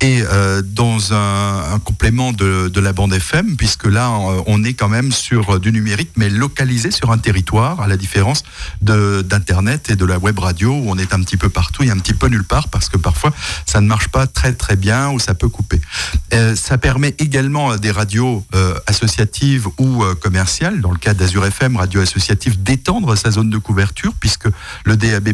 et 0.00 0.22
euh, 0.22 0.62
dans 0.62 1.12
un, 1.12 1.78
complément 1.84 2.32
de, 2.32 2.80
la 2.80 2.92
bande 2.92 3.12
FM, 3.12 3.56
puisque 3.56 3.86
là, 3.86 4.08
euh, 4.10 4.42
on 4.46 4.62
est 4.64 4.74
quand 4.74 4.88
même 4.88 5.10
sur 5.10 5.58
du 5.58 5.72
numérique, 5.72 6.10
mais 6.16 6.30
localisé 6.30 6.90
sur 6.90 7.10
un 7.10 7.18
territoire, 7.18 7.80
à 7.80 7.88
la 7.88 7.96
différence 7.96 8.44
d'Internet 8.80 9.90
et 9.90 9.96
de 9.96 10.04
la 10.04 10.18
web 10.18 10.38
radio, 10.38 10.70
où 10.70 10.90
on 10.90 10.98
est 10.98 11.12
un 11.12 11.22
petit 11.22 11.36
peu 11.36 11.48
partout 11.48 11.82
et 11.82 11.90
un 11.90 11.98
petit 11.98 12.14
peu 12.14 12.28
nulle 12.28 12.44
part, 12.44 12.68
parce 12.68 12.88
que 12.88 12.96
parfois, 12.96 13.32
ça 13.66 13.80
ne 13.80 13.86
marche 13.86 14.08
pas 14.08 14.26
très 14.26 14.52
très 14.52 14.76
bien 14.76 15.10
ou 15.10 15.18
ça 15.18 15.34
peut 15.34 15.48
couper. 15.48 15.80
Euh, 16.34 16.54
ça 16.54 16.78
permet 16.78 17.14
également 17.18 17.70
à 17.70 17.78
des 17.78 17.90
radios 17.90 18.44
euh, 18.54 18.74
associatives 18.86 19.66
ou 19.78 20.02
euh, 20.02 20.14
commerciales, 20.14 20.80
dans 20.80 20.90
le 20.90 20.98
cas 20.98 21.14
d'Azur 21.14 21.44
FM, 21.44 21.76
radio 21.76 22.00
associative, 22.00 22.62
d'étendre 22.62 23.16
sa 23.16 23.30
zone 23.30 23.50
de 23.50 23.58
couverture, 23.58 24.12
puisque 24.18 24.48
le 24.84 24.96
DAB+, 24.96 25.32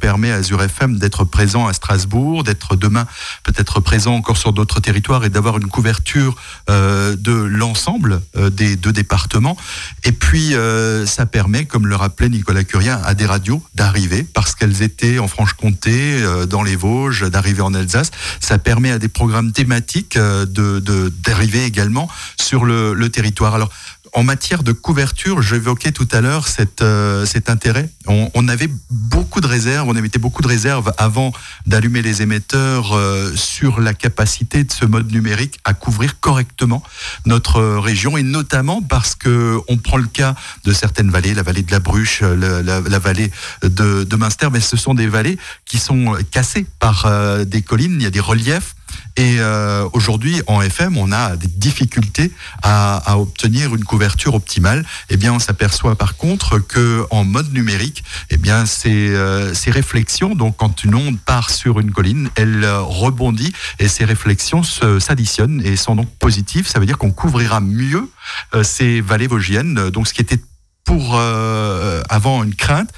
permet 0.00 0.30
à 0.30 0.36
Azur 0.36 0.62
FM 0.62 0.98
d'être 0.98 1.24
présent 1.24 1.66
à 1.66 1.72
Strasbourg, 1.72 2.43
d'être 2.44 2.76
demain 2.76 3.06
peut-être 3.42 3.80
présent 3.80 4.14
encore 4.14 4.36
sur 4.36 4.52
d'autres 4.52 4.80
territoires 4.80 5.24
et 5.24 5.30
d'avoir 5.30 5.58
une 5.58 5.66
couverture 5.66 6.36
euh, 6.70 7.16
de 7.16 7.32
l'ensemble 7.32 8.20
euh, 8.36 8.50
des 8.50 8.76
deux 8.76 8.92
départements. 8.92 9.56
Et 10.04 10.12
puis, 10.12 10.54
euh, 10.54 11.06
ça 11.06 11.26
permet, 11.26 11.64
comme 11.64 11.86
le 11.86 11.96
rappelait 11.96 12.28
Nicolas 12.28 12.64
Curien, 12.64 13.00
à 13.04 13.14
des 13.14 13.26
radios 13.26 13.62
d'arriver, 13.74 14.22
parce 14.22 14.54
qu'elles 14.54 14.82
étaient 14.82 15.18
en 15.18 15.28
Franche-Comté, 15.28 16.22
dans 16.48 16.62
les 16.62 16.76
Vosges, 16.76 17.28
d'arriver 17.30 17.62
en 17.62 17.74
Alsace. 17.74 18.10
Ça 18.40 18.58
permet 18.58 18.90
à 18.90 18.98
des 18.98 19.08
programmes 19.08 19.52
thématiques 19.52 20.16
de 20.18 20.80
d'arriver 21.24 21.64
également 21.64 22.08
sur 22.38 22.64
le, 22.64 23.08
territoire. 23.08 23.68
En 24.14 24.22
matière 24.22 24.62
de 24.62 24.70
couverture, 24.70 25.42
j'évoquais 25.42 25.90
tout 25.90 26.06
à 26.12 26.20
l'heure 26.20 26.46
cet, 26.46 26.82
euh, 26.82 27.26
cet 27.26 27.50
intérêt. 27.50 27.90
On, 28.06 28.46
avait 28.46 28.68
beaucoup 28.90 29.40
de 29.40 29.46
réserves, 29.46 29.88
on 29.88 29.96
émettait 29.96 30.20
beaucoup 30.20 30.42
de 30.42 30.46
réserves 30.46 30.92
avant 30.98 31.32
d'allumer 31.66 32.00
les 32.00 32.22
émetteurs 32.22 32.96
euh, 32.96 33.34
sur 33.34 33.80
la 33.80 33.92
capacité 33.92 34.62
de 34.62 34.70
ce 34.70 34.84
mode 34.84 35.10
numérique 35.10 35.58
à 35.64 35.74
couvrir 35.74 36.20
correctement 36.20 36.82
notre 37.26 37.56
euh, 37.56 37.80
région 37.80 38.16
et 38.16 38.22
notamment 38.22 38.82
parce 38.82 39.16
que 39.16 39.58
on 39.66 39.78
prend 39.78 39.96
le 39.96 40.06
cas 40.06 40.36
de 40.64 40.72
certaines 40.72 41.10
vallées, 41.10 41.34
la 41.34 41.42
vallée 41.42 41.62
de 41.62 41.72
la 41.72 41.80
Bruche, 41.80 42.20
la, 42.22 42.80
vallée 42.80 43.32
de, 43.62 44.04
de 44.04 44.16
Münster, 44.16 44.48
mais 44.52 44.60
ce 44.60 44.76
sont 44.76 44.94
des 44.94 45.08
vallées 45.08 45.38
qui 45.64 45.78
sont 45.78 46.16
cassées 46.30 46.66
par 46.78 47.08
des 47.44 47.62
collines, 47.62 47.96
il 47.96 48.02
y 48.02 48.06
a 48.06 48.10
des 48.10 48.20
reliefs. 48.20 48.76
Et 49.16 49.36
euh, 49.38 49.88
aujourd'hui, 49.92 50.42
en 50.48 50.60
FM, 50.60 50.96
on 50.96 51.12
a 51.12 51.36
des 51.36 51.46
difficultés 51.46 52.32
à, 52.62 52.96
à 53.12 53.18
obtenir 53.18 53.74
une 53.74 53.84
couverture 53.84 54.34
optimale. 54.34 54.84
Eh 55.08 55.16
bien, 55.16 55.32
on 55.32 55.38
s'aperçoit 55.38 55.94
par 55.94 56.16
contre 56.16 56.58
que 56.58 57.06
en 57.10 57.24
mode 57.24 57.52
numérique, 57.52 58.02
eh 58.30 58.36
bien, 58.36 58.66
ces, 58.66 59.10
euh, 59.10 59.54
ces 59.54 59.70
réflexions, 59.70 60.34
donc 60.34 60.56
quand 60.56 60.82
une 60.82 60.96
onde 60.96 61.18
part 61.20 61.50
sur 61.50 61.78
une 61.78 61.92
colline, 61.92 62.28
elle 62.34 62.64
euh, 62.64 62.80
rebondit 62.80 63.52
et 63.78 63.86
ces 63.86 64.04
réflexions 64.04 64.62
s'additionnent 64.62 65.62
et 65.64 65.76
sont 65.76 65.94
donc 65.94 66.08
positives. 66.18 66.66
Ça 66.66 66.80
veut 66.80 66.86
dire 66.86 66.98
qu'on 66.98 67.12
couvrira 67.12 67.60
mieux 67.60 68.10
euh, 68.54 68.64
ces 68.64 69.00
vallées 69.00 69.28
vosgiennes. 69.28 69.90
Donc, 69.90 70.08
ce 70.08 70.14
qui 70.14 70.22
était 70.22 70.40
pour 70.84 71.16
euh, 71.16 72.02
avant 72.08 72.44
une 72.44 72.54
crainte, 72.54 72.90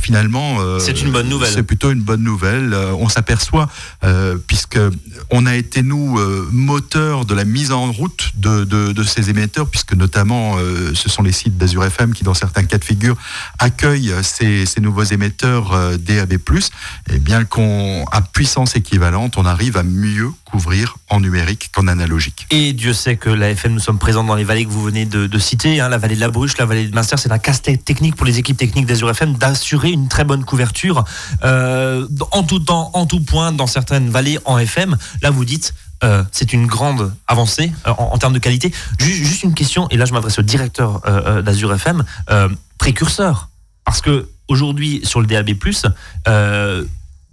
finalement, 0.00 0.60
euh, 0.60 0.78
C'est 0.78 1.00
une 1.02 1.12
bonne 1.12 1.28
nouvelle. 1.28 1.52
C'est 1.52 1.62
plutôt 1.62 1.90
une 1.90 2.02
bonne 2.02 2.22
nouvelle. 2.22 2.72
Euh, 2.74 2.92
on 2.98 3.08
s'aperçoit, 3.08 3.68
euh, 4.04 4.36
puisque 4.46 4.78
on 5.30 5.46
a 5.46 5.54
été 5.56 5.82
nous 5.82 6.18
euh, 6.18 6.48
moteur 6.52 7.24
de 7.24 7.34
la 7.34 7.44
mise 7.44 7.72
en 7.72 7.90
route 7.92 8.30
de, 8.36 8.64
de, 8.64 8.92
de 8.92 9.02
ces 9.02 9.30
émetteurs, 9.30 9.68
puisque 9.68 9.94
notamment 9.94 10.56
ce 10.94 11.08
sont 11.08 11.22
les 11.22 11.32
sites 11.32 11.56
d'Azur 11.56 11.84
FM 11.84 12.12
qui, 12.14 12.24
dans 12.24 12.34
certains 12.34 12.64
cas 12.64 12.78
de 12.78 12.84
figure, 12.84 13.16
accueillent 13.58 14.14
ces, 14.22 14.66
ces 14.66 14.80
nouveaux 14.80 15.04
émetteurs 15.04 15.98
DAB+. 15.98 16.38
Et 17.12 17.18
bien 17.18 17.44
qu'on 17.44 18.04
à 18.10 18.20
puissance 18.22 18.76
équivalente, 18.76 19.36
on 19.36 19.44
arrive 19.44 19.76
à 19.76 19.82
mieux 19.82 20.30
couvrir 20.44 20.96
en 21.10 21.20
numérique 21.20 21.70
qu'en 21.72 21.88
analogique. 21.88 22.46
Et 22.50 22.72
Dieu 22.72 22.92
sait 22.92 23.16
que 23.16 23.28
la 23.28 23.50
FM, 23.50 23.72
nous 23.72 23.80
sommes 23.80 23.98
présents 23.98 24.24
dans 24.24 24.34
les 24.34 24.44
vallées 24.44 24.64
que 24.64 24.70
vous 24.70 24.82
venez 24.82 25.04
de, 25.04 25.26
de 25.26 25.38
citer, 25.38 25.80
hein, 25.80 25.88
la 25.88 25.98
vallée 25.98 26.14
de 26.14 26.20
la 26.20 26.28
Bruche, 26.28 26.56
la 26.58 26.64
vallée 26.64 26.86
de 26.86 26.94
Munster. 26.94 27.16
C'est 27.18 27.32
un 27.32 27.38
casse-tête 27.38 27.84
technique 27.84 28.16
pour 28.16 28.26
les 28.26 28.38
équipes 28.38 28.56
techniques 28.56 28.86
d'Azur 28.86 29.10
FM 29.10 29.34
d'assurer 29.34 29.83
une 29.90 30.08
très 30.08 30.24
bonne 30.24 30.44
couverture 30.44 31.04
euh, 31.44 32.06
en 32.32 32.42
tout 32.42 32.60
temps, 32.60 32.90
en 32.94 33.06
tout 33.06 33.20
point, 33.20 33.52
dans 33.52 33.66
certaines 33.66 34.10
vallées 34.10 34.38
en 34.44 34.58
FM. 34.58 34.96
Là, 35.22 35.30
vous 35.30 35.44
dites, 35.44 35.74
euh, 36.02 36.22
c'est 36.32 36.52
une 36.52 36.66
grande 36.66 37.14
avancée 37.26 37.72
euh, 37.86 37.92
en, 37.96 38.18
termes 38.18 38.32
de 38.34 38.38
qualité. 38.38 38.72
Ju- 38.98 39.24
Juste, 39.24 39.42
une 39.44 39.54
question, 39.54 39.88
et 39.90 39.96
là 39.96 40.04
je 40.04 40.12
m'adresse 40.12 40.38
au 40.38 40.42
directeur 40.42 41.00
euh, 41.06 41.42
d'Azur 41.42 41.72
FM, 41.72 42.04
précurseur. 42.78 43.48
Parce 43.84 44.00
que 44.00 44.28
aujourd'hui, 44.48 45.00
sur 45.04 45.20
le 45.20 45.26
DAB, 45.26 45.50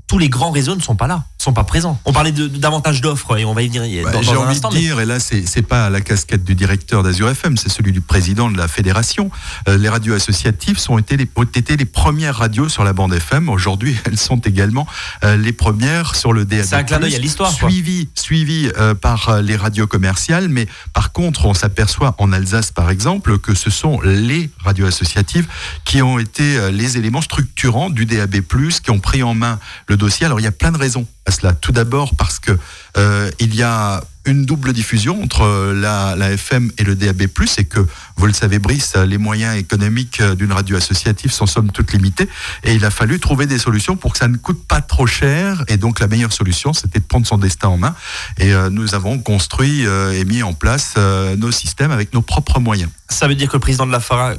tous 0.08 0.17
les 0.20 0.29
grands 0.29 0.51
réseaux 0.51 0.75
ne 0.75 0.81
sont 0.81 0.96
pas 0.96 1.08
là, 1.08 1.24
sont 1.41 1.53
pas 1.53 1.63
présents. 1.63 2.00
On 2.05 2.13
parlait 2.13 2.31
de, 2.31 2.48
de- 2.48 2.57
davantage 2.57 3.01
d'offres 3.01 3.38
et 3.38 3.45
on 3.45 3.53
va 3.53 3.63
y 3.63 3.67
venir 3.67 3.81
dans, 4.12 4.21
J'ai 4.21 4.36
envie 4.36 4.51
instant. 4.51 4.69
de 4.69 4.75
mais- 4.75 4.81
dire, 4.81 5.00
et 5.00 5.05
là, 5.05 5.19
c'est 5.19 5.62
pas 5.63 5.89
la 5.89 6.01
casquette 6.01 6.43
du 6.43 6.55
directeur 6.55 7.03
d'Azur 7.03 7.29
FM, 7.29 7.57
c'est 7.57 7.69
celui 7.69 7.91
du 7.91 8.01
président 8.01 8.50
de 8.50 8.57
la 8.57 8.67
fédération. 8.67 9.31
Euh, 9.67 9.77
les 9.77 9.89
radios 9.89 10.13
associatives 10.13 10.77
sont 10.77 10.98
été 10.98 11.17
les, 11.17 11.27
ont 11.36 11.43
été 11.43 11.77
les 11.77 11.86
premières 11.86 12.36
radios 12.38 12.69
sur 12.69 12.83
la 12.83 12.93
bande 12.93 13.13
FM. 13.13 13.50
Aujourd'hui, 13.50 13.95
elles 14.05 14.17
sont 14.19 14.38
également 14.39 14.88
euh, 15.24 15.36
les 15.38 15.53
premières 15.53 16.15
sur 16.15 16.33
le 16.33 16.45
DAB+. 16.45 16.63
C'est 16.65 16.75
un 16.75 16.83
clin 16.83 17.00
d'œil 17.00 17.15
à 17.15 17.19
l'histoire, 17.19 17.57
quoi. 17.57 17.69
Suivi, 17.69 18.10
suivi 18.15 18.69
euh, 18.77 18.93
par 18.93 19.41
les 19.41 19.55
radios 19.55 19.88
commerciales, 19.88 20.48
mais 20.50 20.67
par 20.93 21.12
contre, 21.12 21.45
on 21.45 21.53
s'aperçoit 21.53 22.15
en 22.19 22.31
Alsace, 22.31 22.71
par 22.71 22.89
exemple, 22.89 23.39
que 23.39 23.55
ce 23.55 23.69
sont 23.69 24.00
les 24.01 24.50
radios 24.63 24.86
associatives 24.86 25.48
qui 25.86 26.01
ont 26.01 26.19
été 26.19 26.71
les 26.71 26.98
éléments 26.98 27.21
structurants 27.21 27.89
du 27.89 28.05
DAB+, 28.05 28.38
qui 28.83 28.91
ont 28.91 29.00
pris 29.00 29.24
en 29.24 29.33
main 29.33 29.60
le 29.88 29.98
dossier. 29.98 30.25
Alors, 30.25 30.39
il 30.39 30.43
y 30.43 30.48
a 30.48 30.51
plein 30.51 30.71
de 30.71 30.77
raisons 30.77 31.05
à 31.25 31.32
cela. 31.32 31.54
Tout 31.54 31.72
d'abord 31.72 32.16
parce 32.16 32.40
que 32.40 32.58
euh, 32.98 33.30
il 33.40 33.56
y 33.56 33.63
a 33.63 34.04
une 34.25 34.46
double 34.46 34.74
diffusion 34.74 35.24
entre 35.24 35.42
euh, 35.42 35.74
la, 35.74 36.32
FM 36.32 36.72
et 36.78 36.84
le 36.84 36.96
DAB+, 36.96 37.24
et 37.58 37.66
que, 37.66 37.80
vous 38.18 38.28
le 38.28 38.34
savez, 38.34 38.60
Brice, 38.60 38.96
les 38.96 39.18
moyens 39.18 39.58
économiques 39.58 40.22
euh, 40.22 40.36
d'une 40.36 40.51
radio 40.51 40.78
associative 40.78 41.32
sont 41.32 41.48
somme 41.48 41.72
toute 41.72 41.92
limités, 41.92 42.30
et 42.63 42.74
il 42.74 42.86
a 42.86 42.92
fallu 42.92 43.20
trouver 43.20 43.48
des 43.48 43.58
solutions 43.58 43.96
pour 43.96 44.13
que 44.13 44.20
ça 44.20 44.28
ne 44.28 44.38
coûte 44.38 44.68
pas 44.68 44.82
trop 44.82 45.08
cher, 45.08 45.63
et 45.68 45.78
donc 45.78 46.00
la 46.00 46.08
meilleure 46.08 46.34
solution, 46.34 46.74
c'était 46.74 47.00
de 47.00 47.06
prendre 47.06 47.25
son 47.25 47.40
destin 47.40 47.70
en 47.70 47.78
main, 47.78 47.96
et 48.38 48.54
nous 48.70 48.94
avons 48.94 49.18
construit 49.18 49.82
et 49.82 50.25
mis 50.25 50.44
en 50.44 50.54
place 50.54 50.96
nos 51.38 51.51
systèmes 51.51 51.92
avec 51.92 52.13
nos 52.13 52.22
propres 52.22 52.60
moyens. 52.60 52.92
Ça 53.10 53.28
veut 53.28 53.36
dire 53.36 53.48
que 53.48 53.54
le 53.54 53.60
président 53.60 53.88
de 53.88 53.92
la 53.92 54.00
FARA 54.00 54.36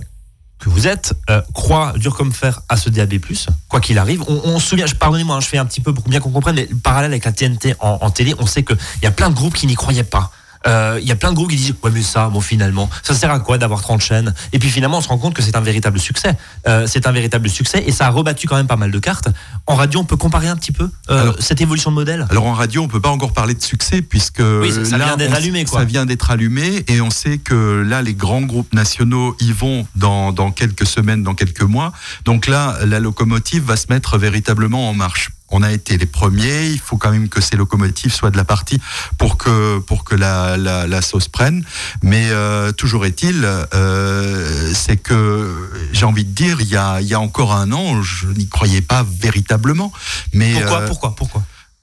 que 0.62 0.68
vous 0.70 0.86
êtes 0.86 1.12
euh, 1.28 1.42
croit 1.54 1.92
dur 1.96 2.14
comme 2.14 2.32
fer 2.32 2.60
à 2.68 2.76
ce 2.76 2.88
DAB+, 2.88 3.14
quoi 3.68 3.80
qu'il 3.80 3.98
arrive. 3.98 4.22
On, 4.28 4.42
on 4.44 4.58
pardonnez-moi, 5.00 5.34
hein, 5.34 5.40
je 5.40 5.48
fais 5.48 5.58
un 5.58 5.66
petit 5.66 5.80
peu 5.80 5.92
pour 5.92 6.08
bien 6.08 6.20
qu'on 6.20 6.30
comprenne, 6.30 6.54
mais 6.54 6.68
le 6.70 6.76
parallèle 6.76 7.10
avec 7.10 7.24
la 7.24 7.32
TNT 7.32 7.74
en 7.80 8.10
télé, 8.10 8.36
on 8.38 8.46
sait 8.46 8.62
qu'il 8.62 8.78
y 9.02 9.06
a 9.06 9.10
plein 9.10 9.28
de 9.28 9.34
groupes 9.34 9.54
qui 9.54 9.66
n'y 9.66 9.74
croyaient 9.74 10.04
pas. 10.04 10.30
Euh, 10.66 10.98
Il 11.02 11.08
y 11.08 11.12
a 11.12 11.16
plein 11.16 11.30
de 11.30 11.36
groupes 11.36 11.50
qui 11.50 11.56
disent 11.56 11.74
ouais 11.82 11.90
mais 11.92 12.02
ça 12.02 12.28
bon 12.28 12.40
finalement 12.40 12.88
ça 13.02 13.14
sert 13.14 13.30
à 13.30 13.40
quoi 13.40 13.58
d'avoir 13.58 13.80
30 13.82 14.00
chaînes? 14.00 14.34
Et 14.52 14.58
puis 14.58 14.70
finalement 14.70 14.98
on 14.98 15.00
se 15.00 15.08
rend 15.08 15.18
compte 15.18 15.34
que 15.34 15.42
c'est 15.42 15.56
un 15.56 15.60
véritable 15.60 15.98
succès 15.98 16.36
Euh, 16.68 16.86
c'est 16.86 17.06
un 17.06 17.12
véritable 17.12 17.48
succès 17.48 17.82
et 17.86 17.92
ça 17.92 18.06
a 18.06 18.10
rebattu 18.10 18.46
quand 18.46 18.56
même 18.56 18.66
pas 18.68 18.76
mal 18.76 18.90
de 18.90 18.98
cartes 18.98 19.28
en 19.66 19.74
radio 19.74 20.00
on 20.00 20.04
peut 20.04 20.16
comparer 20.16 20.48
un 20.48 20.56
petit 20.56 20.72
peu 20.72 20.88
euh, 21.10 21.22
Alors- 21.22 21.36
cette 21.40 21.60
évolution 21.60 21.90
de 21.90 21.96
modèle? 21.96 22.26
Alors 22.30 22.46
en 22.46 22.52
radio, 22.54 22.82
on 22.82 22.88
peut 22.88 23.00
pas 23.00 23.08
encore 23.10 23.32
parler 23.32 23.54
de 23.54 23.62
succès 23.62 24.02
puisque 24.02 24.38
ça- 24.42 24.84
ça 24.84 24.98
là, 24.98 25.04
vient 25.06 25.16
d'être 25.16 25.34
allumé, 25.34 25.64
quoi. 25.64 25.80
Ça 25.80 25.84
vient 25.84 26.06
d'être 26.06 26.30
allumé 26.30 26.84
et 26.88 27.00
on 27.00 27.10
sait 27.10 27.38
que 27.38 27.82
là, 27.86 28.02
les 28.02 28.14
grands 28.14 28.42
groupes 28.42 28.72
nationaux 28.72 29.36
y 29.40 29.52
vont 29.52 29.86
dans, 29.96 30.32
dans 30.32 30.50
quelques 30.52 30.86
semaines, 30.86 31.22
dans 31.22 31.34
quelques 31.34 31.62
mois. 31.62 31.92
Donc 32.24 32.46
là, 32.46 32.76
la 32.86 33.00
locomotive 33.00 33.64
va 33.64 33.76
se 33.76 33.86
mettre 33.90 34.18
véritablement 34.18 34.88
en 34.88 34.94
marche. 34.94 35.30
On 35.52 35.62
a 35.62 35.70
été 35.70 35.98
les 35.98 36.06
premiers. 36.06 36.68
Il 36.70 36.80
faut 36.80 36.96
quand 36.96 37.10
même 37.10 37.28
que 37.28 37.40
ces 37.40 37.56
locomotives 37.56 38.12
soient 38.12 38.30
de 38.30 38.36
la 38.36 38.44
partie 38.44 38.80
pour 39.18 39.36
que 39.36 39.78
pour 39.78 40.02
que 40.04 40.14
la, 40.14 40.56
la, 40.56 40.86
la 40.86 41.02
sauce 41.02 41.28
prenne. 41.28 41.64
Mais 42.02 42.28
euh, 42.30 42.72
toujours 42.72 43.04
est-il, 43.06 43.44
euh, 43.44 44.72
c'est 44.74 44.96
que 44.96 45.70
j'ai 45.92 46.06
envie 46.06 46.24
de 46.24 46.32
dire, 46.32 46.60
il 46.60 46.68
y 46.68 46.76
a 46.76 47.00
il 47.00 47.06
y 47.06 47.14
a 47.14 47.20
encore 47.20 47.52
un 47.52 47.70
an, 47.72 48.02
je 48.02 48.26
n'y 48.28 48.48
croyais 48.48 48.80
pas 48.82 49.04
véritablement. 49.20 49.92
Mais 50.32 50.54
pourquoi 50.54 50.80
euh, 50.80 50.86
pourquoi 50.88 51.14
pourquoi? 51.14 51.42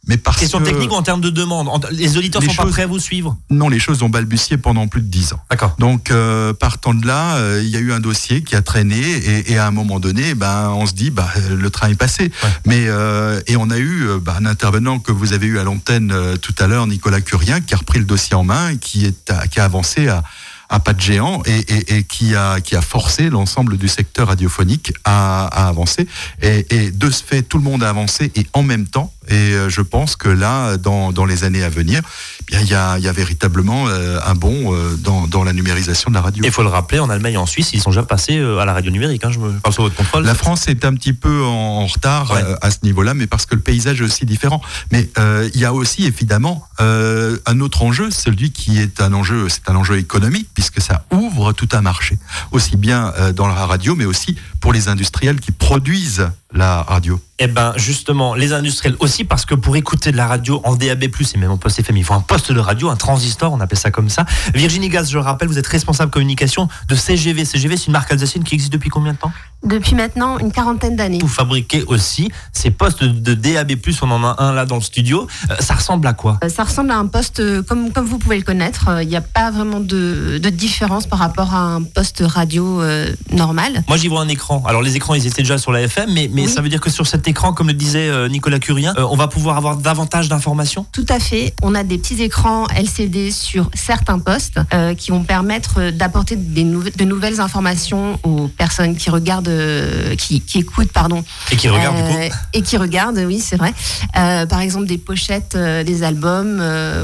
Mais 0.09 0.17
parce 0.17 0.37
question 0.37 0.59
que- 0.59 0.65
technique 0.65 0.91
ou 0.91 0.95
en 0.95 1.01
termes 1.03 1.21
de 1.21 1.29
demande 1.29 1.69
les 1.91 2.17
auditeurs 2.17 2.41
sont 2.43 2.53
pas 2.53 2.63
choses- 2.63 2.71
prêts 2.71 2.81
à 2.83 2.87
vous 2.87 2.99
suivre 2.99 3.37
Non, 3.49 3.69
les 3.69 3.79
choses 3.79 4.03
ont 4.03 4.09
balbutié 4.09 4.57
pendant 4.57 4.87
plus 4.89 5.01
de 5.01 5.07
dix 5.07 5.31
ans. 5.31 5.39
d'accord 5.49 5.75
Donc, 5.79 6.11
euh, 6.11 6.51
partant 6.51 6.93
de 6.93 7.05
là, 7.07 7.37
euh, 7.37 7.61
il 7.63 7.69
y 7.69 7.77
a 7.77 7.79
eu 7.79 7.93
un 7.93 7.99
dossier 8.01 8.43
qui 8.43 8.55
a 8.55 8.61
traîné 8.61 8.99
et, 8.99 9.53
et 9.53 9.57
à 9.57 9.65
un 9.67 9.71
moment 9.71 9.99
donné, 10.01 10.35
ben, 10.35 10.69
on 10.75 10.85
se 10.85 10.93
dit, 10.93 11.13
euh, 11.17 11.55
le 11.55 11.69
train 11.69 11.87
est 11.89 11.95
passé. 11.95 12.23
Ouais. 12.43 12.49
Mais 12.65 12.83
euh, 12.87 13.39
et 13.47 13.55
on 13.55 13.69
a 13.69 13.77
eu 13.77 14.07
bah, 14.21 14.35
un 14.39 14.45
intervenant 14.45 14.99
que 14.99 15.11
vous 15.11 15.31
avez 15.33 15.47
eu 15.47 15.59
à 15.59 15.63
l'antenne 15.63 16.13
tout 16.41 16.55
à 16.59 16.67
l'heure, 16.67 16.87
Nicolas 16.87 17.21
Curien, 17.21 17.61
qui 17.61 17.73
a 17.73 17.77
repris 17.77 17.99
le 17.99 18.05
dossier 18.05 18.35
en 18.35 18.43
main 18.43 18.69
et 18.71 18.77
qui 18.77 19.05
est 19.05 19.29
à- 19.31 19.47
qui 19.47 19.59
a 19.59 19.63
avancé 19.65 20.07
à 20.07 20.23
à 20.71 20.79
pas 20.79 20.93
de 20.93 21.01
géant 21.01 21.41
et, 21.47 21.57
et- 21.73 21.95
et 21.97 22.03
qui 22.03 22.35
a 22.35 22.61
qui 22.61 22.75
a 22.75 22.81
forcé 22.81 23.31
l'ensemble 23.31 23.75
du 23.77 23.87
secteur 23.87 24.27
radiophonique 24.27 24.93
à, 25.03 25.45
à 25.47 25.67
avancer 25.67 26.07
et, 26.43 26.63
et 26.69 26.91
de 26.91 27.09
ce 27.09 27.23
fait 27.23 27.41
tout 27.41 27.57
le 27.57 27.63
monde 27.63 27.81
a 27.83 27.89
avancé 27.89 28.31
et 28.35 28.45
en 28.53 28.61
même 28.61 28.85
temps 28.85 29.11
et 29.29 29.53
euh, 29.53 29.69
je 29.69 29.81
pense 29.81 30.15
que 30.15 30.29
là 30.29 30.77
dans, 30.77 31.11
dans 31.11 31.25
les 31.25 31.43
années 31.43 31.63
à 31.63 31.69
venir 31.69 32.01
eh 32.41 32.43
bien 32.45 32.59
il 32.61 32.67
y 32.67 32.73
a, 32.73 32.97
il 32.97 33.03
y 33.03 33.07
a 33.07 33.11
véritablement 33.11 33.87
euh, 33.87 34.19
un 34.25 34.33
bond 34.35 34.73
euh, 34.73 34.95
dans, 34.97 35.27
dans 35.27 35.43
la 35.43 35.53
numérisation 35.53 36.09
de 36.09 36.15
la 36.15 36.21
radio. 36.21 36.43
Il 36.43 36.51
faut 36.51 36.63
le 36.63 36.69
rappeler, 36.69 36.99
en 36.99 37.09
Allemagne 37.09 37.33
et 37.33 37.37
en 37.37 37.45
Suisse, 37.45 37.71
ils 37.73 37.81
sont 37.81 37.91
déjà 37.91 38.03
passés 38.03 38.39
à 38.39 38.65
la 38.65 38.73
radio 38.73 38.91
numérique. 38.91 39.23
Hein, 39.23 39.31
je 39.31 39.39
me 39.39 39.51
parle 39.59 39.73
sur 39.73 39.83
votre 39.83 39.95
contrôle. 39.95 40.23
La 40.23 40.33
France 40.33 40.67
est 40.67 40.83
un 40.85 40.93
petit 40.93 41.13
peu 41.13 41.43
en, 41.43 41.85
retard 41.85 42.31
Ouais. 42.31 42.43
à 42.61 42.71
ce 42.71 42.77
niveau-là, 42.83 43.13
mais 43.13 43.27
parce 43.27 43.45
que 43.45 43.55
le 43.55 43.61
paysage 43.61 44.01
est 44.01 44.03
aussi 44.03 44.25
différent. 44.25 44.61
Mais 44.91 45.09
euh, 45.17 45.49
il 45.53 45.59
y 45.59 45.65
a 45.65 45.73
aussi 45.73 46.05
évidemment 46.05 46.67
euh, 46.79 47.37
un 47.45 47.59
autre 47.59 47.83
enjeu, 47.83 48.09
celui 48.11 48.51
qui 48.51 48.79
est 48.79 49.01
un 49.01 49.13
enjeu, 49.13 49.47
c'est 49.49 49.69
un 49.69 49.75
enjeu 49.75 49.97
économique 49.97 50.49
puisque 50.53 50.81
ça 50.81 51.05
ouvre 51.11 51.53
tout 51.53 51.69
un 51.73 51.81
marché, 51.81 52.17
aussi 52.51 52.77
bien 52.77 53.13
dans 53.35 53.47
la 53.47 53.65
radio, 53.65 53.95
mais 53.95 54.05
aussi 54.05 54.35
pour 54.59 54.73
les 54.73 54.87
industriels 54.87 55.39
qui 55.39 55.51
produisent 55.51 56.29
la 56.53 56.81
radio. 56.83 57.19
Eh 57.41 57.47
ben 57.47 57.71
justement, 57.77 58.33
les 58.35 58.51
industriels 58.51 58.97
aussi, 58.99 59.23
parce 59.23 59.45
que 59.45 59.55
pour 59.55 59.77
écouter 59.77 60.11
de 60.11 60.17
la 60.17 60.27
radio 60.27 60.59
en 60.65 60.75
DAB+, 60.75 61.03
et 61.03 61.37
même 61.37 61.51
en 61.51 61.57
poste 61.57 61.79
FM, 61.79 61.95
il 61.95 62.03
faut 62.03 62.13
un 62.13 62.19
poste 62.19 62.51
de 62.51 62.59
radio, 62.59 62.89
un 62.89 62.97
transistor, 62.97 63.53
on 63.53 63.61
appelle 63.61 63.77
ça 63.77 63.91
comme 63.91 64.09
ça. 64.09 64.25
Virginie 64.53 64.89
Gaz, 64.89 65.09
je 65.09 65.15
le 65.17 65.23
rappelle, 65.23 65.47
vous 65.47 65.57
êtes 65.57 65.67
responsable 65.67 66.11
communication 66.11 66.67
de 66.89 66.95
CGV. 66.95 67.45
CGV, 67.45 67.77
c'est 67.77 67.85
une 67.87 67.93
marque 67.93 68.11
alsacienne 68.11 68.43
qui 68.43 68.55
existe 68.55 68.73
depuis 68.73 68.89
combien 68.89 69.13
de 69.13 69.17
temps? 69.17 69.31
Depuis 69.63 69.95
maintenant 69.95 70.37
une 70.39 70.51
quarantaine 70.51 70.95
d'années. 70.97 71.19
Vous 71.21 71.27
fabriquez 71.29 71.83
aussi 71.83 72.29
ces 72.51 72.71
postes 72.71 73.03
de 73.03 73.33
DAB+, 73.35 73.73
on 74.01 74.11
en 74.11 74.23
a 74.25 74.35
un 74.43 74.51
là 74.51 74.65
dans 74.65 74.75
le 74.75 74.81
studio. 74.81 75.27
Euh, 75.49 75.55
ça 75.61 75.75
ressemble 75.75 76.07
à 76.07 76.13
quoi? 76.13 76.39
Euh, 76.43 76.49
Ça 76.49 76.63
ressemble 76.63 76.91
à 76.91 76.97
un 76.97 77.07
poste, 77.07 77.39
euh, 77.39 77.61
comme, 77.63 77.91
comme 77.93 78.05
vous 78.05 78.17
pouvez 78.17 78.37
le 78.37 78.43
connaître, 78.43 78.89
euh, 78.89 79.03
il 79.03 79.07
n'y 79.07 79.15
a 79.15 79.21
pas 79.21 79.51
vraiment 79.51 79.79
de, 79.79 80.39
de 80.41 80.49
différence 80.49 81.07
par 81.07 81.19
rapport 81.19 81.53
à 81.53 81.61
un 81.75 81.83
poste 81.83 82.21
radio 82.25 82.81
euh, 82.81 83.13
normal. 83.31 83.83
Moi, 83.87 83.95
j'y 83.97 84.07
vois 84.09 84.21
un 84.21 84.27
écran. 84.27 84.61
Alors, 84.65 84.81
les 84.81 84.95
écrans, 84.97 85.13
ils 85.13 85.25
étaient 85.25 85.41
déjà 85.43 85.57
sur 85.57 85.71
la 85.71 85.81
FM, 85.83 86.09
mais, 86.13 86.29
mais 86.33 86.38
Oui. 86.43 86.49
ça 86.49 86.61
veut 86.61 86.69
dire 86.69 86.81
que 86.81 86.89
sur 86.89 87.07
cet 87.07 87.27
écran, 87.27 87.53
comme 87.53 87.67
le 87.67 87.73
disait 87.73 88.09
euh, 88.09 88.27
Nicolas 88.29 88.59
Curien, 88.59 88.93
euh, 88.97 89.05
on 89.09 89.15
va 89.15 89.27
pouvoir 89.27 89.57
avoir 89.57 89.77
davantage 89.77 90.29
d'informations? 90.29 90.85
Tout 90.91 91.05
à 91.09 91.19
fait. 91.19 91.53
On 91.61 91.75
a 91.75 91.83
des 91.83 91.97
petits 91.97 92.21
écrans 92.21 92.67
LCD 92.75 93.31
sur 93.31 93.69
certains 93.73 94.19
postes 94.19 94.59
euh, 94.73 94.93
qui 94.93 95.11
vont 95.11 95.23
permettre 95.23 95.91
d'apporter 95.91 96.35
des 96.35 96.63
de 96.63 97.03
nouvelles 97.05 97.39
informations 97.39 98.19
aux 98.23 98.47
personnes 98.47 98.95
qui 98.95 99.09
regardent, 99.09 99.47
euh, 99.47 100.15
qui, 100.15 100.41
qui 100.41 100.59
écoutent, 100.59 100.91
pardon, 100.91 101.23
et 101.51 101.55
qui 101.55 101.69
regardent 101.69 101.97
du 101.97 102.03
coup. 102.03 102.35
Et 102.53 102.61
qui 102.61 102.77
regardent, 102.77 103.17
oui, 103.25 103.39
c'est 103.39 103.55
vrai. 103.57 103.73
Par 104.13 104.59
exemple, 104.61 104.85
des 104.85 104.97
pochettes 104.97 105.55
des 105.57 106.03
albums, 106.03 106.61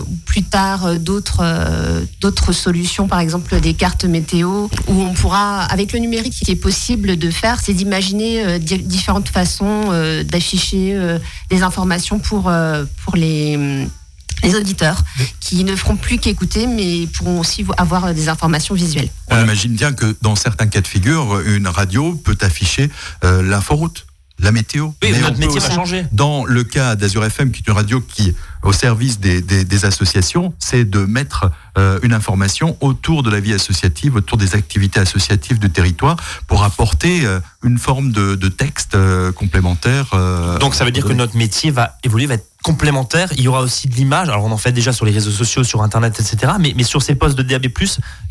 ou 0.08 0.16
plus 0.26 0.44
tard 0.44 0.96
d'autres 1.00 1.44
d'autres 2.22 2.52
solutions, 2.54 3.08
par 3.08 3.20
exemple 3.20 3.60
des 3.60 3.74
cartes 3.74 4.06
météo, 4.06 4.68
où 4.88 5.02
on 5.02 5.14
pourra, 5.14 5.62
avec 5.64 5.94
le 5.94 6.00
numérique, 6.00 6.34
ce 6.34 6.44
qui 6.46 6.52
est 6.52 6.56
possible 6.56 7.18
de 7.18 7.30
faire, 7.30 7.60
c'est 7.64 7.74
d'imaginer 7.74 8.46
euh, 8.46 8.60
di- 8.60 8.80
différentes 9.26 9.30
façons 9.30 9.92
euh, 9.92 10.24
d'afficher 10.24 10.94
euh, 10.96 11.20
des 11.50 11.64
informations 11.64 12.20
pour 12.20 12.50
euh, 12.50 12.86
pour 13.04 13.16
les 13.16 13.88
les 14.44 14.54
auditeurs 14.54 15.02
qui 15.40 15.64
ne 15.64 15.76
feront 15.76 15.96
plus 15.96 16.18
qu'écouter 16.18 16.68
mais 16.68 17.08
pourront 17.08 17.40
aussi 17.40 17.64
vo- 17.64 17.74
avoir 17.78 18.14
des 18.14 18.28
informations 18.30 18.76
visuelles. 18.76 19.10
On 19.32 19.42
imagine 19.42 19.74
bien 19.74 19.94
que 19.94 20.16
dans 20.22 20.36
certains 20.36 20.68
cas 20.68 20.82
de 20.82 20.88
figure, 20.88 21.40
une 21.46 21.68
radio 21.68 22.14
peut 22.16 22.38
afficher 22.42 22.90
euh, 23.24 23.42
l'inforoute, 23.42 24.06
la 24.40 24.52
météo. 24.52 24.88
Oui, 25.02 25.12
Mais 25.12 25.20
notre 25.22 25.40
métier 25.40 25.60
va 25.60 25.70
changer. 25.72 26.06
Dans 26.12 26.46
le 26.46 26.64
cas 26.64 26.96
d'Azur 26.96 27.24
FM, 27.24 27.52
qui 27.52 27.62
est 27.62 27.68
une 27.68 27.74
radio 27.78 28.02
qui 28.02 28.36
au 28.64 28.74
service 28.74 29.20
des, 29.20 29.42
des- 29.42 29.64
des 29.64 29.86
associations, 29.86 30.54
c'est 30.60 30.86
de 30.90 31.00
mettre 31.06 31.52
euh, 31.78 32.00
une 32.02 32.14
information 32.14 32.78
autour 32.82 33.22
de 33.22 33.30
la 33.30 33.40
vie 33.40 33.54
associative, 33.54 34.16
autour 34.16 34.38
des 34.40 34.56
activités 34.56 35.00
associatives 35.00 35.60
du 35.60 35.70
territoire, 35.70 36.18
pour 36.48 36.64
apporter 36.64 37.26
euh, 37.26 37.40
une 37.64 37.78
forme 37.78 38.12
de, 38.12 38.34
de 38.36 38.48
texte 38.50 38.96
euh, 38.96 39.32
complémentaire. 39.32 40.10
Donc, 40.60 40.74
ça 40.76 40.84
veut 40.84 40.92
dire 40.92 41.06
que 41.06 41.14
notre 41.14 41.38
métier 41.38 41.70
va 41.72 41.98
évoluer, 42.04 42.26
va 42.26 42.34
être 42.36 42.48
complémentaire. 42.66 43.30
Il 43.38 43.42
y 43.42 43.48
aura 43.48 43.62
aussi 43.62 43.88
de 43.88 43.94
l'image. 43.94 44.28
Alors, 44.28 44.44
on 44.44 44.52
en 44.52 44.58
fait 44.58 44.72
déjà 44.72 44.92
sur 44.92 45.06
les 45.06 45.12
réseaux 45.12 45.30
sociaux, 45.30 45.64
sur 45.64 45.84
Internet, 45.84 46.20
etc. 46.20 46.54
Mais, 46.60 46.74
mais 46.76 46.84
sur 46.84 47.04
ces 47.04 47.14
postes 47.14 47.38
de 47.38 47.44
DAB+, 47.44 47.68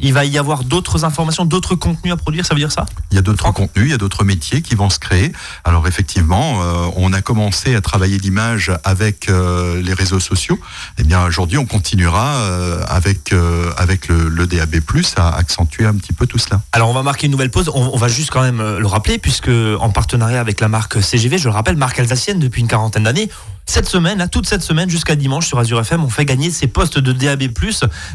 il 0.01 0.13
va 0.13 0.25
y 0.25 0.39
avoir 0.39 0.65
d'autres 0.65 1.05
informations, 1.05 1.45
d'autres 1.45 1.77
contenus 1.77 2.13
à 2.13 2.17
produire. 2.17 2.45
Ça 2.45 2.53
veut 2.53 2.59
dire 2.59 2.73
ça? 2.73 2.85
Il 3.13 3.15
y 3.15 3.19
a 3.19 3.23
d'autres 3.23 3.53
contenus, 3.53 3.87
il 3.87 3.91
y 3.93 3.95
a 3.95 3.97
d'autres 3.97 4.25
métiers 4.25 4.61
qui 4.61 4.75
vont 4.75 4.91
se 4.91 4.99
créer. 4.99 5.31
Alors 5.63 5.87
effectivement, 5.87 6.61
euh, 6.63 6.89
on 6.97 7.13
a 7.13 7.23
commencé 7.23 7.77
à 7.77 7.81
travailler 7.81 8.19
l'image 8.19 8.73
avec 8.83 9.29
euh, 9.29 9.81
les 9.81 9.95
réseaux 9.95 10.19
sociaux. 10.19 10.59
Eh 10.99 11.05
bien 11.05 11.25
aujourd'hui, 11.25 11.59
on 11.59 11.67
continuera 11.67 12.35
euh, 12.39 12.83
avec 12.89 13.33
avec 13.77 14.09
le, 14.09 14.29
le 14.29 14.47
DAB+ 14.49 14.81
à 15.17 15.37
accentuer 15.37 15.87
un 15.87 15.95
petit 15.95 16.13
peu 16.13 16.27
tout 16.27 16.39
cela. 16.39 16.61
Alors, 16.73 16.91
on 16.91 16.93
va 16.93 17.05
marquer 17.05 17.27
une 17.27 17.33
nouvelle 17.33 17.51
pause. 17.51 17.71
On, 17.73 17.91
on 17.95 17.97
va 17.97 18.09
juste 18.09 18.31
quand 18.31 18.43
même 18.43 18.61
le 18.79 18.87
rappeler, 18.87 19.19
puisque 19.19 19.51
en 19.79 19.91
partenariat 19.91 20.41
avec 20.41 20.61
la 20.61 20.69
marque 20.69 21.01
CGV, 21.01 21.39
je 21.39 21.45
le 21.45 21.55
rappelle, 21.55 21.77
marque 21.77 22.01
alsacienne 22.01 22.41
depuis 22.41 22.63
une 22.63 22.69
quarantaine 22.69 23.05
d'années, 23.05 23.31
cette 23.67 23.89
semaine, 23.89 24.19
là, 24.19 24.29
toute 24.29 24.47
cette 24.47 24.63
semaine 24.63 24.91
jusqu'à 24.91 25.17
dimanche 25.17 25.47
sur 25.47 25.59
Azure 25.59 25.81
FM, 25.81 26.05
on 26.05 26.09
fait 26.11 26.25
gagner 26.25 26.51
ces 26.51 26.67
postes 26.67 26.99
de 26.99 27.13
DAB+. 27.13 27.45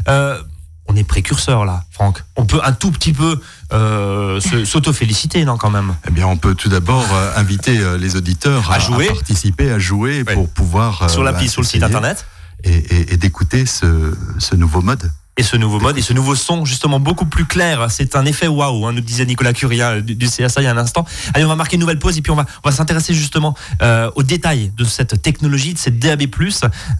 Euh, 0.08 0.40
on 0.88 0.96
est 0.96 1.04
précurseur 1.04 1.64
là, 1.64 1.84
Franck. 1.92 2.24
On 2.36 2.46
peut 2.46 2.60
un 2.64 2.72
tout 2.72 2.90
petit 2.90 3.12
peu 3.12 3.38
euh, 3.72 4.40
s'auto-féliciter, 4.64 5.44
non, 5.44 5.56
quand 5.56 5.70
même? 5.70 5.94
Eh 6.08 6.10
bien, 6.10 6.26
on 6.26 6.36
peut 6.36 6.54
tout 6.54 6.68
d'abord 6.68 7.06
euh, 7.12 7.32
inviter 7.36 7.78
euh, 7.78 7.96
les 7.98 8.16
auditeurs 8.16 8.70
À 8.72 8.78
jouer. 8.78 9.06
participer, 9.06 9.70
à 9.70 9.78
jouer 9.78 10.22
Ouais. 10.26 10.34
pour 10.34 10.48
pouvoir. 10.48 11.02
euh, 11.02 11.08
Sur 11.08 11.22
l'appli, 11.22 11.48
sur 11.48 11.62
le 11.62 11.66
site 11.66 11.82
internet. 11.82 12.24
Et, 12.64 12.74
et- 12.74 13.12
et 13.14 13.16
d'écouter 13.16 13.64
ce, 13.66 14.14
ce 14.38 14.54
nouveau 14.56 14.82
mode. 14.82 15.10
Et 15.40 15.42
ce 15.42 15.56
nouveau 15.56 15.80
mode 15.80 15.96
et 15.96 16.02
ce 16.02 16.12
nouveau 16.12 16.34
son, 16.34 16.66
justement, 16.66 17.00
beaucoup 17.00 17.24
plus 17.24 17.46
clair. 17.46 17.86
C'est 17.90 18.14
un 18.14 18.26
effet 18.26 18.46
waouh, 18.46 18.86
hein, 18.86 18.92
nous 18.92 19.00
disait 19.00 19.24
Nicolas 19.24 19.54
Curien 19.54 19.92
euh, 19.92 20.02
du, 20.02 20.26
CSA 20.26 20.60
il 20.60 20.64
y 20.64 20.66
a 20.66 20.70
un 20.70 20.76
instant. 20.76 21.06
Allez, 21.32 21.46
on 21.46 21.48
va 21.48 21.56
marquer 21.56 21.76
une 21.76 21.80
nouvelle 21.80 21.98
pause 21.98 22.18
et 22.18 22.20
puis 22.20 22.30
on 22.30 22.36
va, 22.36 22.44
s'intéresser 22.70 23.14
justement 23.14 23.54
euh, 23.80 24.10
aux 24.16 24.22
détails 24.22 24.70
de 24.76 24.84
cette 24.84 25.22
technologie, 25.22 25.72
de 25.72 25.78
cette 25.78 25.98
DAB+. 25.98 26.24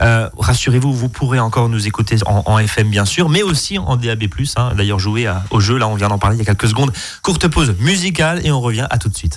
Euh, 0.00 0.30
Rassurez-vous, 0.38 0.90
vous 0.90 1.10
pourrez 1.10 1.38
encore 1.38 1.68
nous 1.68 1.86
écouter 1.86 2.16
en, 2.24 2.58
FM, 2.58 2.88
bien 2.88 3.04
sûr, 3.04 3.28
mais 3.28 3.42
aussi 3.42 3.76
en 3.76 3.96
DAB+. 3.96 4.24
Hein. 4.56 4.72
D'ailleurs, 4.74 4.98
jouer 4.98 5.30
au 5.50 5.60
jeu, 5.60 5.76
là, 5.76 5.86
on 5.86 5.94
vient 5.94 6.08
d'en 6.08 6.18
parler 6.18 6.36
il 6.36 6.38
y 6.38 6.42
a 6.42 6.46
quelques 6.46 6.68
secondes. 6.68 6.92
Courte 7.20 7.46
pause 7.46 7.74
musicale 7.78 8.40
et 8.42 8.50
on 8.50 8.62
revient 8.62 8.86
à 8.88 8.96
tout 8.96 9.10
de 9.10 9.16
suite. 9.18 9.36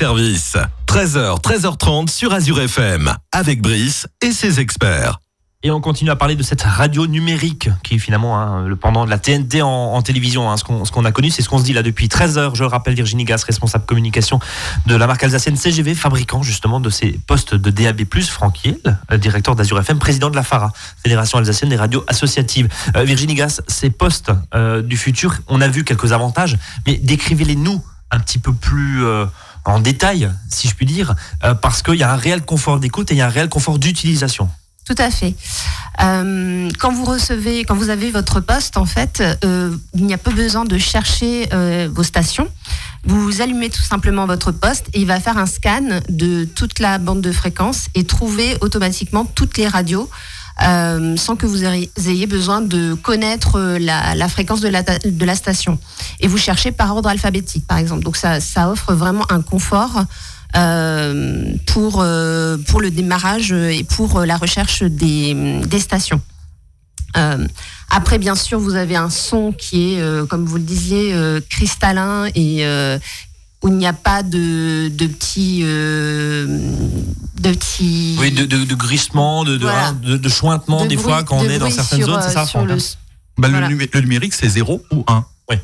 Service. 0.00 0.56
13h, 0.86 1.42
13h30 1.42 2.08
sur 2.08 2.32
Azure 2.32 2.58
FM. 2.58 3.14
Avec 3.32 3.60
Brice 3.60 4.06
et 4.22 4.32
ses 4.32 4.58
experts. 4.58 5.20
Et 5.62 5.70
on 5.70 5.82
continue 5.82 6.08
à 6.08 6.16
parler 6.16 6.36
de 6.36 6.42
cette 6.42 6.62
radio 6.62 7.06
numérique 7.06 7.68
qui 7.84 7.96
est 7.96 7.98
finalement 7.98 8.40
hein, 8.40 8.66
le 8.66 8.76
pendant 8.76 9.04
de 9.04 9.10
la 9.10 9.18
TNT 9.18 9.60
en, 9.60 9.68
en 9.68 10.00
télévision. 10.00 10.50
hein. 10.50 10.56
Ce 10.56 10.64
qu'on 10.64 11.04
a 11.04 11.12
connu, 11.12 11.28
c'est 11.28 11.42
ce 11.42 11.50
qu'on 11.50 11.58
se 11.58 11.64
dit 11.64 11.74
là 11.74 11.82
depuis 11.82 12.08
13 12.08 12.38
heures. 12.38 12.54
Je 12.54 12.62
le 12.62 12.68
rappelle, 12.68 12.94
Virginie 12.94 13.24
Gas, 13.24 13.44
responsable 13.46 13.84
communication 13.84 14.40
de 14.86 14.96
la 14.96 15.06
marque 15.06 15.22
alsacienne 15.22 15.56
CGV, 15.56 15.94
fabricant 15.94 16.42
justement 16.42 16.80
de 16.80 16.88
ces 16.88 17.20
postes 17.26 17.54
de 17.54 17.70
DAB+, 17.70 18.00
Franck 18.22 18.64
Hiel, 18.64 18.98
euh, 19.12 19.18
directeur 19.18 19.54
d'Azur 19.54 19.78
FM, 19.78 19.98
président 19.98 20.30
de 20.30 20.36
la 20.36 20.44
FARA, 20.44 20.72
Fédération 21.02 21.36
alsacienne 21.36 21.68
des 21.68 21.76
radios 21.76 22.04
associatives. 22.08 22.70
Euh, 22.96 23.04
Virginie 23.04 23.34
Gas, 23.34 23.60
ces 23.68 23.90
postes 23.90 24.32
euh, 24.54 24.80
du 24.80 24.96
futur, 24.96 25.40
on 25.48 25.60
a 25.60 25.68
vu 25.68 25.84
quelques 25.84 26.12
avantages, 26.12 26.56
mais 26.86 26.96
décrivez-les 26.96 27.56
nous 27.56 27.84
un 28.10 28.18
petit 28.18 28.38
peu 28.38 28.54
plus... 28.54 29.04
en 29.64 29.80
détail, 29.80 30.30
si 30.48 30.68
je 30.68 30.74
puis 30.74 30.86
dire, 30.86 31.14
euh, 31.44 31.54
parce 31.54 31.82
qu'il 31.82 31.96
y 31.96 32.02
a 32.02 32.12
un 32.12 32.16
réel 32.16 32.42
confort 32.42 32.78
d'écoute 32.80 33.12
et 33.12 33.20
un 33.20 33.28
réel 33.28 33.48
confort 33.48 33.78
d'utilisation. 33.78 34.48
Tout 34.86 34.94
à 34.98 35.10
fait. 35.10 35.34
Euh, 36.02 36.68
quand 36.80 36.92
vous 36.92 37.04
recevez, 37.04 37.64
quand 37.64 37.76
vous 37.76 37.90
avez 37.90 38.10
votre 38.10 38.40
poste, 38.40 38.76
en 38.76 38.86
fait, 38.86 39.22
euh, 39.44 39.76
il 39.94 40.04
n'y 40.04 40.14
a 40.14 40.18
pas 40.18 40.32
besoin 40.32 40.64
de 40.64 40.78
chercher 40.78 41.48
vos 41.92 42.02
stations. 42.02 42.48
Vous 43.04 43.40
allumez 43.40 43.70
tout 43.70 43.82
simplement 43.82 44.26
votre 44.26 44.52
poste 44.52 44.88
et 44.92 45.00
il 45.00 45.06
va 45.06 45.20
faire 45.20 45.38
un 45.38 45.46
scan 45.46 46.00
de 46.08 46.44
toute 46.44 46.80
la 46.80 46.98
bande 46.98 47.20
de 47.20 47.32
fréquences 47.32 47.86
et 47.94 48.04
trouver 48.04 48.56
automatiquement 48.60 49.24
toutes 49.24 49.56
les 49.58 49.68
radios 49.68 50.10
euh, 50.62 51.16
sans 51.16 51.36
que 51.36 51.46
vous 51.46 51.64
ayez 51.64 52.26
besoin 52.26 52.60
de 52.60 52.94
connaître 52.94 53.58
euh, 53.58 53.78
la, 53.78 54.28
fréquence 54.28 54.60
de 54.60 54.68
la, 54.68 55.34
station. 55.34 55.78
Et 56.20 56.28
vous 56.28 56.36
cherchez 56.36 56.70
par 56.70 56.94
ordre 56.94 57.08
alphabétique, 57.08 57.66
par 57.66 57.78
exemple. 57.78 58.02
Donc 58.02 58.16
ça, 58.16 58.40
ça 58.40 58.70
offre 58.70 58.92
vraiment 58.92 59.24
un 59.30 59.40
confort 59.40 60.04
euh, 60.56 61.54
pour, 61.66 62.04
pour 62.66 62.80
le 62.80 62.90
démarrage 62.90 63.52
et 63.52 63.84
pour 63.84 64.20
la 64.20 64.36
recherche 64.36 64.82
des, 64.82 65.60
stations. 65.78 66.20
Après, 67.92 68.18
bien 68.18 68.34
sûr, 68.34 68.60
vous 68.60 68.76
avez 68.76 68.96
un 68.96 69.10
son 69.10 69.52
qui 69.52 69.94
est, 69.94 70.28
comme 70.28 70.44
vous 70.44 70.56
le 70.56 70.62
disiez, 70.62 71.14
cristallin 71.48 72.26
et 72.34 72.64
où 73.62 73.68
il 73.68 73.74
n'y 73.74 73.86
a 73.86 73.92
pas 73.92 74.22
de, 74.22 74.88
de 74.88 75.06
petits, 75.06 75.60
euh, 75.64 76.46
de 77.40 77.50
petits. 77.52 78.16
Oui, 78.18 78.30
de, 78.32 78.44
de, 78.46 78.64
de 78.64 78.74
grissement, 78.74 79.44
de, 79.44 79.56
de, 79.56 79.62
Voilà. 79.62 79.88
hein, 79.88 79.98
de, 80.02 80.16
de 80.16 80.28
chointement, 80.28 80.84
de 80.84 80.88
des 80.88 80.96
bruit- 80.96 81.04
fois, 81.04 81.22
quand 81.24 81.36
on 81.38 81.44
est 81.44 81.58
dans 81.58 81.70
certaines 81.70 81.98
sur, 81.98 82.06
zones, 82.08 82.22
c'est 82.22 82.28
euh, 82.28 82.32
ça, 82.32 82.46
sur 82.46 82.60
Franck, 82.60 82.68
le- 82.68 82.76
Bah, 83.38 83.48
Voilà. 83.48 83.68
le, 83.68 83.74
numé- 83.76 83.90
le 83.92 84.00
numérique, 84.00 84.34
c'est 84.34 84.48
0 84.48 84.82
ou 84.92 85.04
1. 85.06 85.24
Oui. 85.50 85.56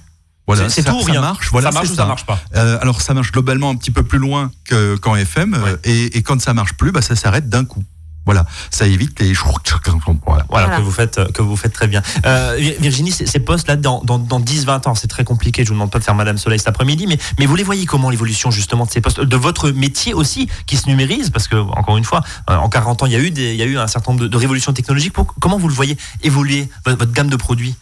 Voilà, 0.46 0.68
C'est- 0.68 0.82
ça, 0.82 0.90
tout 0.92 0.98
ou 0.98 1.02
ça 1.02 1.12
rien 1.12 1.20
marche. 1.22 1.48
Voilà, 1.50 1.70
Ça 1.70 1.74
marche 1.74 1.90
ou 1.90 1.94
ça 1.94 2.04
marche 2.06 2.26
pas 2.26 2.38
Euh, 2.54 2.78
Alors 2.80 3.00
ça 3.02 3.14
marche 3.14 3.32
globalement 3.32 3.70
un 3.70 3.76
petit 3.76 3.90
peu 3.90 4.02
plus 4.02 4.18
loin 4.18 4.50
que 4.64 4.96
qu'en 4.96 5.16
FM, 5.16 5.54
euh, 5.54 5.62
Ouais. 5.64 5.76
et, 5.85 6.18
et 6.18 6.22
quand 6.22 6.40
ça 6.40 6.52
marche 6.54 6.74
plus, 6.74 6.92
bah, 6.92 7.02
ça 7.02 7.16
s'arrête 7.16 7.48
d'un 7.48 7.64
coup. 7.64 7.82
Voilà, 8.27 8.45
ça 8.71 8.87
évite 8.87 9.19
les. 9.21 9.33
Voilà. 9.33 10.19
Voilà, 10.27 10.45
Voilà. 10.49 10.77
que 10.77 10.83
vous 10.83 10.91
faites 10.91 11.33
que 11.33 11.43
vous 11.43 11.57
faites 11.57 11.73
très 11.73 11.87
bien. 11.87 12.03
Euh, 12.27 12.57
Vir- 12.59 12.75
Virginie, 12.81 13.12
ces, 13.12 13.25
ces 13.27 13.39
postes 13.39 13.69
là 13.69 13.77
dans, 13.77 14.03
dans, 14.03 14.19
dans 14.19 14.41
10-20 14.41 14.89
ans, 14.89 14.95
c'est 14.97 15.07
très 15.07 15.25
compliqué. 15.25 15.62
Je 15.65 15.69
vous 15.69 15.75
demande 15.75 15.91
pas 15.93 16.01
de 16.01 16.05
faire 16.05 16.15
Madame 16.17 16.37
Soleil 16.37 16.59
cet 16.59 16.69
après-midi, 16.69 17.07
mais 17.07 17.19
mais 17.39 17.47
vous 17.47 17.55
les 17.57 17.62
voyez 17.62 17.87
comment 17.87 18.11
l'évolution 18.11 18.51
justement 18.51 18.85
de 18.85 18.91
ces 18.91 19.01
postes, 19.01 19.21
de 19.21 19.37
votre 19.37 19.71
métier 19.71 20.12
aussi 20.12 20.49
qui 20.67 20.77
se 20.77 20.89
numérise, 20.89 21.31
parce 21.31 21.47
que 21.49 21.57
encore 21.57 21.97
une 21.97 22.05
fois, 22.05 22.23
euh, 22.51 22.57
en 22.57 22.69
40 22.69 23.05
ans, 23.05 23.07
il 23.07 23.12
y 23.12 23.17
a 23.17 23.21
eu 23.21 23.31
des, 23.31 23.53
il 23.53 23.57
y 23.59 23.62
a 23.62 23.67
eu 23.67 23.79
un 23.79 23.87
certain 23.87 24.11
nombre 24.12 24.25
de, 24.25 24.29
de 24.29 24.37
révolutions 24.37 24.73
technologiques. 24.73 25.12
Pour- 25.12 25.33
comment 25.41 25.59
vous 25.59 25.69
le 25.69 25.75
voyez 25.75 25.97
évoluer 26.23 26.69
votre, 26.85 26.99
votre 26.99 27.12
gamme 27.12 27.29
de 27.31 27.37
produits? 27.37 27.77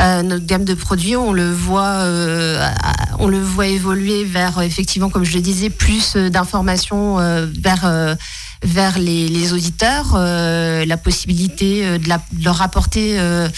Euh, 0.00 0.22
notre 0.22 0.44
gamme 0.44 0.64
de 0.64 0.74
produits, 0.74 1.14
on 1.16 1.32
le 1.32 1.52
voit, 1.52 1.84
euh, 2.02 2.60
à- 2.82 2.94
on 3.20 3.28
le 3.28 3.40
voit 3.40 3.68
évoluer 3.68 4.24
vers 4.24 4.58
euh, 4.58 4.62
effectivement, 4.62 5.08
comme 5.08 5.24
je 5.24 5.34
le 5.34 5.40
disais, 5.40 5.70
plus 5.70 6.16
euh, 6.16 6.30
d'informations 6.30 7.20
euh, 7.20 7.46
vers 7.62 7.84
euh, 7.84 8.16
vers 8.64 8.98
les, 8.98 9.28
les 9.28 9.52
auditeurs, 9.52 10.14
euh, 10.16 10.84
la 10.86 10.96
possibilité 10.96 11.84
euh, 11.86 11.98
de, 11.98 12.08
la- 12.08 12.22
de 12.32 12.44
leur 12.44 12.62
apporter 12.62 13.16
euh, 13.18 13.48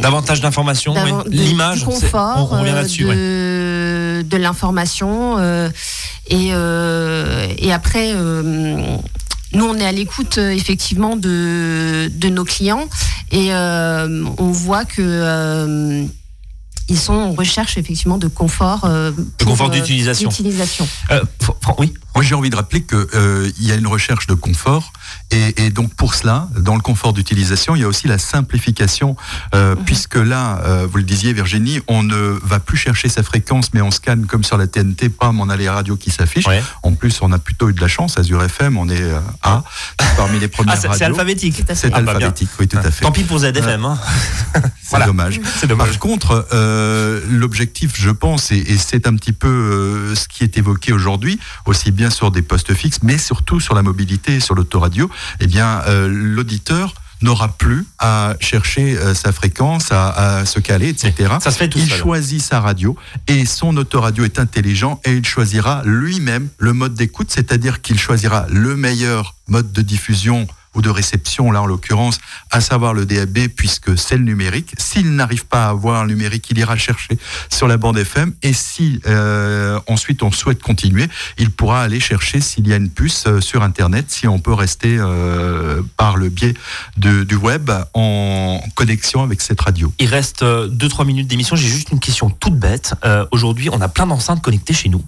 Davantage 0.00 0.40
d'informations, 0.40 0.94
oui. 0.94 1.10
de- 1.26 1.30
l'image, 1.42 1.84
confort, 1.84 2.52
on, 2.52 2.56
on 2.56 2.60
revient 2.60 2.72
là-dessus. 2.72 3.04
ouais. 3.04 3.14
de, 3.16 4.24
de 4.28 4.36
l'information 4.36 5.38
et, 6.30 6.46
et 6.48 7.72
après. 7.72 8.14
nous, 8.14 9.64
on 9.66 9.74
est 9.76 9.84
à 9.86 9.92
l'écoute 9.92 10.38
effectivement 10.38 11.16
de, 11.16 12.10
de 12.14 12.28
nos 12.28 12.44
clients 12.44 12.88
et 13.32 13.52
on 13.52 14.50
voit 14.52 14.84
que 14.84 16.06
ils 16.88 16.98
sont 16.98 17.14
en 17.14 17.32
recherche 17.32 17.78
effectivement 17.78 18.18
de 18.18 18.28
confort. 18.28 18.84
euh, 18.84 19.12
pour, 19.38 19.48
confort 19.52 19.70
d'utilisation. 19.70 20.28
Euh, 21.10 21.22
oui. 21.78 21.94
Moi, 22.14 22.22
j'ai 22.24 22.34
envie 22.34 22.50
de 22.50 22.56
rappeler 22.56 22.82
que 22.82 23.08
euh, 23.14 23.50
il 23.58 23.66
y 23.66 23.72
a 23.72 23.74
une 23.74 23.86
recherche 23.86 24.26
de 24.26 24.34
confort, 24.34 24.92
et, 25.30 25.64
et 25.64 25.70
donc 25.70 25.94
pour 25.94 26.14
cela, 26.14 26.48
dans 26.58 26.74
le 26.74 26.80
confort 26.82 27.12
d'utilisation, 27.12 27.74
il 27.74 27.80
y 27.82 27.84
a 27.84 27.88
aussi 27.88 28.06
la 28.08 28.18
simplification, 28.18 29.16
euh, 29.54 29.74
puisque 29.86 30.16
là, 30.16 30.60
euh, 30.64 30.86
vous 30.90 30.98
le 30.98 31.02
disiez, 31.04 31.32
Virginie, 31.32 31.80
on 31.88 32.02
ne 32.02 32.38
va 32.42 32.60
plus 32.60 32.76
chercher 32.76 33.08
sa 33.08 33.22
fréquence, 33.22 33.72
mais 33.72 33.80
on 33.80 33.90
scanne 33.90 34.26
comme 34.26 34.44
sur 34.44 34.58
la 34.58 34.66
TNT, 34.66 35.08
pam, 35.08 35.40
on 35.40 35.48
a 35.48 35.56
les 35.56 35.68
radios 35.70 35.96
qui 35.96 36.10
s'affichent. 36.10 36.46
Ouais. 36.46 36.62
En 36.82 36.92
plus, 36.94 37.20
on 37.22 37.32
a 37.32 37.38
plutôt 37.38 37.68
eu 37.70 37.72
de 37.72 37.80
la 37.80 37.88
chance. 37.88 38.18
Azure 38.18 38.42
FM, 38.42 38.76
on 38.76 38.88
est 38.88 39.00
euh, 39.00 39.18
A, 39.42 39.62
parmi 40.16 40.38
les 40.38 40.48
premières 40.48 40.74
Ah, 40.76 40.80
c'est 40.80 40.92
c'est 40.92 41.04
alphabétique. 41.04 41.56
Tout 41.56 41.72
à 41.72 41.74
fait. 41.74 41.88
C'est 41.88 41.94
Ah, 41.94 42.00
bah, 42.02 42.12
alphabétique, 42.12 42.50
oui, 42.60 42.68
tout 42.68 42.76
à 42.78 42.90
fait. 42.90 43.04
Tant 43.04 43.12
pis 43.12 43.24
pour 43.24 43.38
ZFM. 43.38 43.84
hein. 43.84 43.98
C'est 44.82 44.90
Voilà. 44.90 45.06
dommage. 45.06 45.40
C'est 45.60 45.66
dommage. 45.66 45.88
Par 45.88 45.98
contre, 45.98 46.46
euh, 46.52 47.20
l'objectif, 47.30 47.92
je 47.98 48.10
pense, 48.10 48.50
et, 48.52 48.58
et 48.58 48.76
c'est 48.76 49.06
un 49.06 49.14
petit 49.16 49.32
peu 49.32 49.48
euh, 49.48 50.14
ce 50.14 50.28
qui 50.28 50.44
est 50.44 50.58
évoqué 50.58 50.92
aujourd'hui, 50.92 51.38
aussi 51.64 51.90
bien 51.90 52.01
sur 52.10 52.30
des 52.30 52.42
postes 52.42 52.74
fixes, 52.74 53.00
mais 53.02 53.18
surtout 53.18 53.60
sur 53.60 53.74
la 53.74 53.82
mobilité 53.82 54.36
et 54.36 54.40
sur 54.40 54.54
l'autoradio, 54.54 55.10
eh 55.40 55.46
bien, 55.46 55.82
euh, 55.86 56.08
l'auditeur 56.08 56.94
n'aura 57.22 57.48
plus 57.48 57.86
à 57.98 58.34
chercher 58.40 58.96
euh, 58.96 59.14
sa 59.14 59.32
fréquence, 59.32 59.92
à, 59.92 60.40
à 60.40 60.44
se 60.44 60.58
caler, 60.58 60.88
etc. 60.88 61.34
Ça 61.40 61.50
se 61.50 61.58
fait 61.58 61.68
tout 61.68 61.78
il 61.78 61.88
seul. 61.88 61.98
choisit 61.98 62.42
sa 62.42 62.60
radio 62.60 62.96
et 63.28 63.46
son 63.46 63.76
autoradio 63.76 64.24
est 64.24 64.38
intelligent 64.38 65.00
et 65.04 65.12
il 65.12 65.24
choisira 65.24 65.82
lui-même 65.84 66.48
le 66.58 66.72
mode 66.72 66.94
d'écoute, 66.94 67.30
c'est-à-dire 67.30 67.80
qu'il 67.80 67.98
choisira 67.98 68.46
le 68.50 68.76
meilleur 68.76 69.36
mode 69.46 69.72
de 69.72 69.82
diffusion 69.82 70.46
ou 70.74 70.82
de 70.82 70.90
réception, 70.90 71.50
là 71.52 71.62
en 71.62 71.66
l'occurrence, 71.66 72.18
à 72.50 72.60
savoir 72.60 72.94
le 72.94 73.06
DAB, 73.06 73.48
puisque 73.56 73.98
c'est 73.98 74.16
le 74.16 74.24
numérique. 74.24 74.74
S'il 74.78 75.14
n'arrive 75.14 75.46
pas 75.46 75.66
à 75.66 75.68
avoir 75.70 76.04
le 76.04 76.12
numérique, 76.14 76.48
il 76.50 76.58
ira 76.58 76.76
chercher 76.76 77.18
sur 77.50 77.68
la 77.68 77.76
bande 77.76 77.98
FM. 77.98 78.32
Et 78.42 78.52
si 78.52 79.00
euh, 79.06 79.78
ensuite 79.86 80.22
on 80.22 80.30
souhaite 80.30 80.62
continuer, 80.62 81.08
il 81.38 81.50
pourra 81.50 81.82
aller 81.82 82.00
chercher 82.00 82.40
s'il 82.40 82.66
y 82.68 82.72
a 82.72 82.76
une 82.76 82.90
puce 82.90 83.24
euh, 83.26 83.40
sur 83.40 83.62
Internet, 83.62 84.10
si 84.10 84.26
on 84.26 84.38
peut 84.38 84.52
rester 84.52 84.96
euh, 84.98 85.82
par 85.96 86.16
le 86.16 86.28
biais 86.28 86.54
du 86.96 87.36
web 87.36 87.70
en 87.94 88.62
connexion 88.74 89.22
avec 89.22 89.40
cette 89.40 89.60
radio. 89.60 89.92
Il 89.98 90.08
reste 90.08 90.42
2-3 90.42 91.06
minutes 91.06 91.28
d'émission. 91.28 91.56
J'ai 91.56 91.68
juste 91.68 91.90
une 91.90 92.00
question 92.00 92.30
toute 92.30 92.56
bête. 92.56 92.94
Aujourd'hui, 93.30 93.68
on 93.70 93.80
a 93.80 93.88
plein 93.88 94.06
d'enceintes 94.06 94.42
connectées 94.42 94.74
chez 94.74 94.88
nous. 94.88 95.02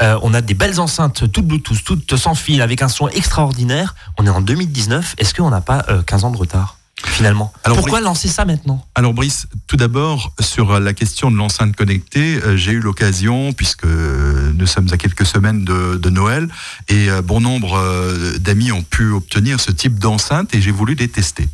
Euh, 0.00 0.18
on 0.22 0.34
a 0.34 0.40
des 0.40 0.54
belles 0.54 0.80
enceintes, 0.80 1.30
toutes 1.32 1.46
Bluetooth, 1.46 1.82
toutes 1.84 2.16
sans 2.16 2.34
fil, 2.34 2.62
avec 2.62 2.82
un 2.82 2.88
son 2.88 3.08
extraordinaire. 3.08 3.94
On 4.18 4.26
est 4.26 4.30
en 4.30 4.40
2019. 4.40 5.14
Est-ce 5.18 5.34
qu'on 5.34 5.50
n'a 5.50 5.60
pas 5.60 5.84
euh, 5.88 6.02
15 6.02 6.24
ans 6.24 6.30
de 6.30 6.36
retard? 6.36 6.77
Finalement 7.06 7.52
Alors, 7.64 7.78
Pourquoi 7.78 8.00
lancer 8.00 8.28
ça 8.28 8.44
maintenant? 8.44 8.84
Alors 8.94 9.14
Brice, 9.14 9.46
tout 9.66 9.76
d'abord 9.76 10.32
sur 10.40 10.80
la 10.80 10.92
question 10.92 11.30
de 11.30 11.36
l'enceinte 11.36 11.76
connectée, 11.76 12.40
euh, 12.44 12.56
j'ai 12.56 12.72
eu 12.72 12.80
l'occasion, 12.80 13.52
puisque 13.52 13.86
nous 13.86 14.66
sommes 14.66 14.88
à 14.92 14.96
quelques 14.96 15.26
semaines 15.26 15.64
de, 15.64 15.96
de 15.96 16.10
Noël, 16.10 16.48
et 16.88 17.10
euh, 17.10 17.22
bon 17.22 17.40
nombre 17.40 17.78
euh, 17.78 18.38
d'amis 18.38 18.72
ont 18.72 18.82
pu 18.82 19.10
obtenir 19.12 19.60
ce 19.60 19.70
type 19.70 19.98
d'enceinte 19.98 20.54
et 20.54 20.60
j'ai 20.60 20.72
voulu 20.72 20.94
les 20.94 21.08
tester. 21.08 21.48